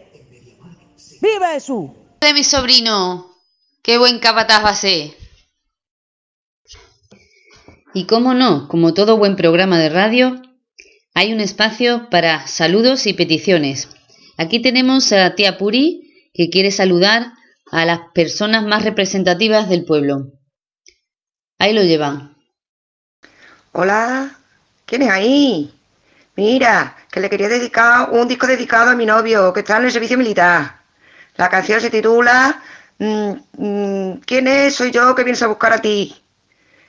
¡Viva 1.22 1.52
Jesús! 1.52 1.88
De 2.20 2.34
mi 2.34 2.44
sobrino, 2.44 3.34
qué 3.82 3.96
buen 3.96 4.18
capataz 4.18 4.62
va 4.62 4.68
a 4.68 4.74
ser. 4.74 5.16
Y 7.94 8.04
cómo 8.04 8.34
no, 8.34 8.68
como 8.68 8.92
todo 8.92 9.16
buen 9.16 9.34
programa 9.34 9.78
de 9.78 9.88
radio, 9.88 10.42
hay 11.14 11.32
un 11.32 11.40
espacio 11.40 12.10
para 12.10 12.46
saludos 12.48 13.06
y 13.06 13.14
peticiones. 13.14 13.88
Aquí 14.36 14.60
tenemos 14.60 15.10
a 15.12 15.34
tía 15.34 15.56
Puri 15.56 16.30
que 16.34 16.50
quiere 16.50 16.70
saludar 16.70 17.32
a 17.72 17.86
las 17.86 18.00
personas 18.12 18.62
más 18.62 18.84
representativas 18.84 19.70
del 19.70 19.86
pueblo. 19.86 20.32
Ahí 21.58 21.72
lo 21.72 21.82
llevan. 21.82 22.36
Hola, 23.72 24.38
¿quién 24.84 25.00
es 25.00 25.08
ahí? 25.08 25.72
Mira, 26.36 26.94
que 27.16 27.20
le 27.20 27.30
quería 27.30 27.48
dedicar 27.48 28.10
un 28.10 28.28
disco 28.28 28.46
dedicado 28.46 28.90
a 28.90 28.94
mi 28.94 29.06
novio 29.06 29.50
que 29.50 29.60
está 29.60 29.78
en 29.78 29.86
el 29.86 29.90
servicio 29.90 30.18
militar. 30.18 30.82
La 31.36 31.48
canción 31.48 31.80
se 31.80 31.88
titula 31.88 32.60
mm, 32.98 33.32
mm, 33.56 34.20
¿Quién 34.26 34.46
es? 34.46 34.74
Soy 34.74 34.90
yo 34.90 35.14
que 35.14 35.24
vienes 35.24 35.40
a 35.42 35.46
buscar 35.46 35.72
a 35.72 35.80
ti. 35.80 36.14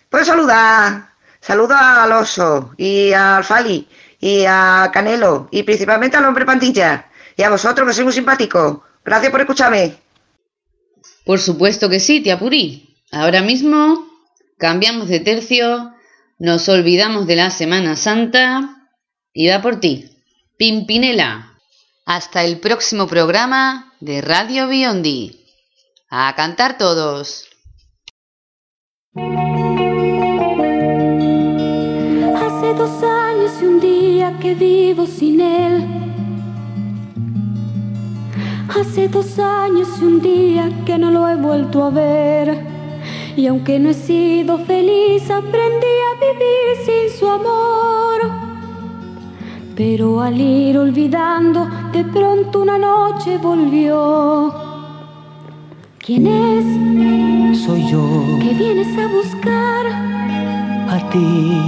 Puedes 0.09 0.27
saludar. 0.27 1.11
Saluda 1.39 2.03
al 2.03 2.11
oso 2.11 2.73
y 2.75 3.13
al 3.13 3.45
Fali 3.45 3.87
y 4.19 4.43
a 4.45 4.89
Canelo 4.91 5.47
y 5.49 5.63
principalmente 5.63 6.17
al 6.17 6.25
hombre 6.25 6.43
pandilla 6.43 7.09
y 7.37 7.43
a 7.43 7.49
vosotros 7.49 7.87
que 7.87 7.93
sois 7.93 8.03
muy 8.03 8.13
simpáticos. 8.13 8.79
Gracias 9.05 9.31
por 9.31 9.39
escucharme. 9.39 9.95
Por 11.23 11.39
supuesto 11.39 11.87
que 11.87 12.01
sí, 12.01 12.19
tía 12.19 12.37
Puri. 12.37 12.97
Ahora 13.13 13.41
mismo 13.41 14.05
cambiamos 14.57 15.07
de 15.07 15.21
tercio, 15.21 15.93
nos 16.37 16.67
olvidamos 16.67 17.27
de 17.27 17.37
la 17.37 17.49
Semana 17.49 17.95
Santa 17.95 18.89
y 19.31 19.47
va 19.47 19.61
por 19.61 19.79
ti. 19.79 20.16
Pimpinela. 20.57 21.53
Hasta 22.07 22.43
el 22.43 22.59
próximo 22.59 23.05
programa 23.05 23.93
de 23.99 24.21
Radio 24.21 24.67
Biondi. 24.67 25.45
A 26.09 26.33
cantar 26.35 26.79
todos. 26.79 27.47
Hace 32.35 32.73
dos 32.73 33.03
años 33.03 33.51
y 33.61 33.65
un 33.65 33.79
día 33.79 34.35
que 34.41 34.55
vivo 34.55 35.05
sin 35.05 35.41
él. 35.41 35.85
Hace 38.69 39.09
dos 39.09 39.37
años 39.37 39.87
y 40.01 40.05
un 40.05 40.21
día 40.23 40.71
que 40.87 40.97
no 40.97 41.11
lo 41.11 41.29
he 41.29 41.35
vuelto 41.35 41.83
a 41.83 41.91
ver. 41.91 42.65
Y 43.35 43.45
aunque 43.45 43.77
no 43.77 43.91
he 43.91 43.93
sido 43.93 44.57
feliz, 44.65 45.29
aprendí 45.29 45.97
a 46.09 46.19
vivir 46.19 46.83
sin 46.83 47.19
su 47.19 47.29
amor. 47.29 48.46
Pero 49.77 50.21
al 50.23 50.41
ir 50.41 50.75
olvidando, 50.75 51.69
de 51.91 52.03
pronto 52.03 52.61
una 52.63 52.79
noche 52.79 53.37
volvió. 53.37 54.51
¿Quién 55.99 56.25
es? 56.25 57.59
Soy 57.63 57.87
yo. 57.87 58.01
Que 58.41 58.55
vienes 58.55 58.97
a 58.97 59.07
buscar. 59.07 59.85
A 60.89 61.09
ti. 61.11 61.61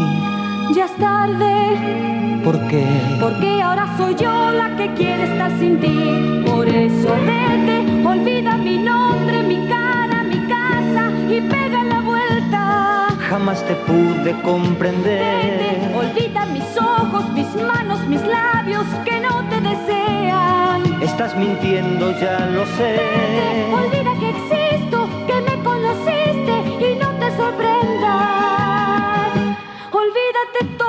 Ya 0.76 0.86
es 0.86 0.95
tarde. 0.95 2.41
¿Por 2.43 2.57
qué? 2.68 2.84
Porque 3.22 3.62
ahora 3.62 3.86
soy 3.95 4.16
yo 4.16 4.51
la 4.53 4.76
que 4.76 4.91
quiere 4.95 5.26
estar 5.26 5.51
sin 5.60 5.80
ti. 5.80 6.43
Por 6.47 6.68
eso 6.68 7.10
vete, 7.28 8.07
olvida 8.07 8.57
mi 8.57 8.80
nombre, 8.80 9.43
mi 9.43 9.68
cara, 9.68 10.24
mi 10.24 10.47
casa 10.47 11.12
y 11.30 11.41
pega. 11.41 11.78
Jamás 13.30 13.63
te 13.67 13.75
pude 13.75 14.34
comprender. 14.41 15.59
Vete, 15.59 15.95
olvida 15.95 16.47
mis 16.47 16.75
ojos, 16.75 17.30
mis 17.34 17.53
manos, 17.61 17.99
mis 18.07 18.23
labios 18.23 18.88
que 19.05 19.19
no 19.19 19.47
te 19.49 19.61
desean. 19.61 20.99
Estás 20.99 21.38
mintiendo, 21.38 22.11
ya 22.19 22.39
lo 22.47 22.65
sé. 22.77 22.93
Vete, 22.97 23.71
olvida 23.71 24.13
que 24.19 24.30
existo, 24.32 25.07
que 25.27 25.41
me 25.41 25.63
conociste 25.63 26.55
y 26.88 26.95
no 26.95 27.09
te 27.19 27.30
sorprendas. 27.38 29.32
Olvídate 29.91 30.65
todo 30.80 30.89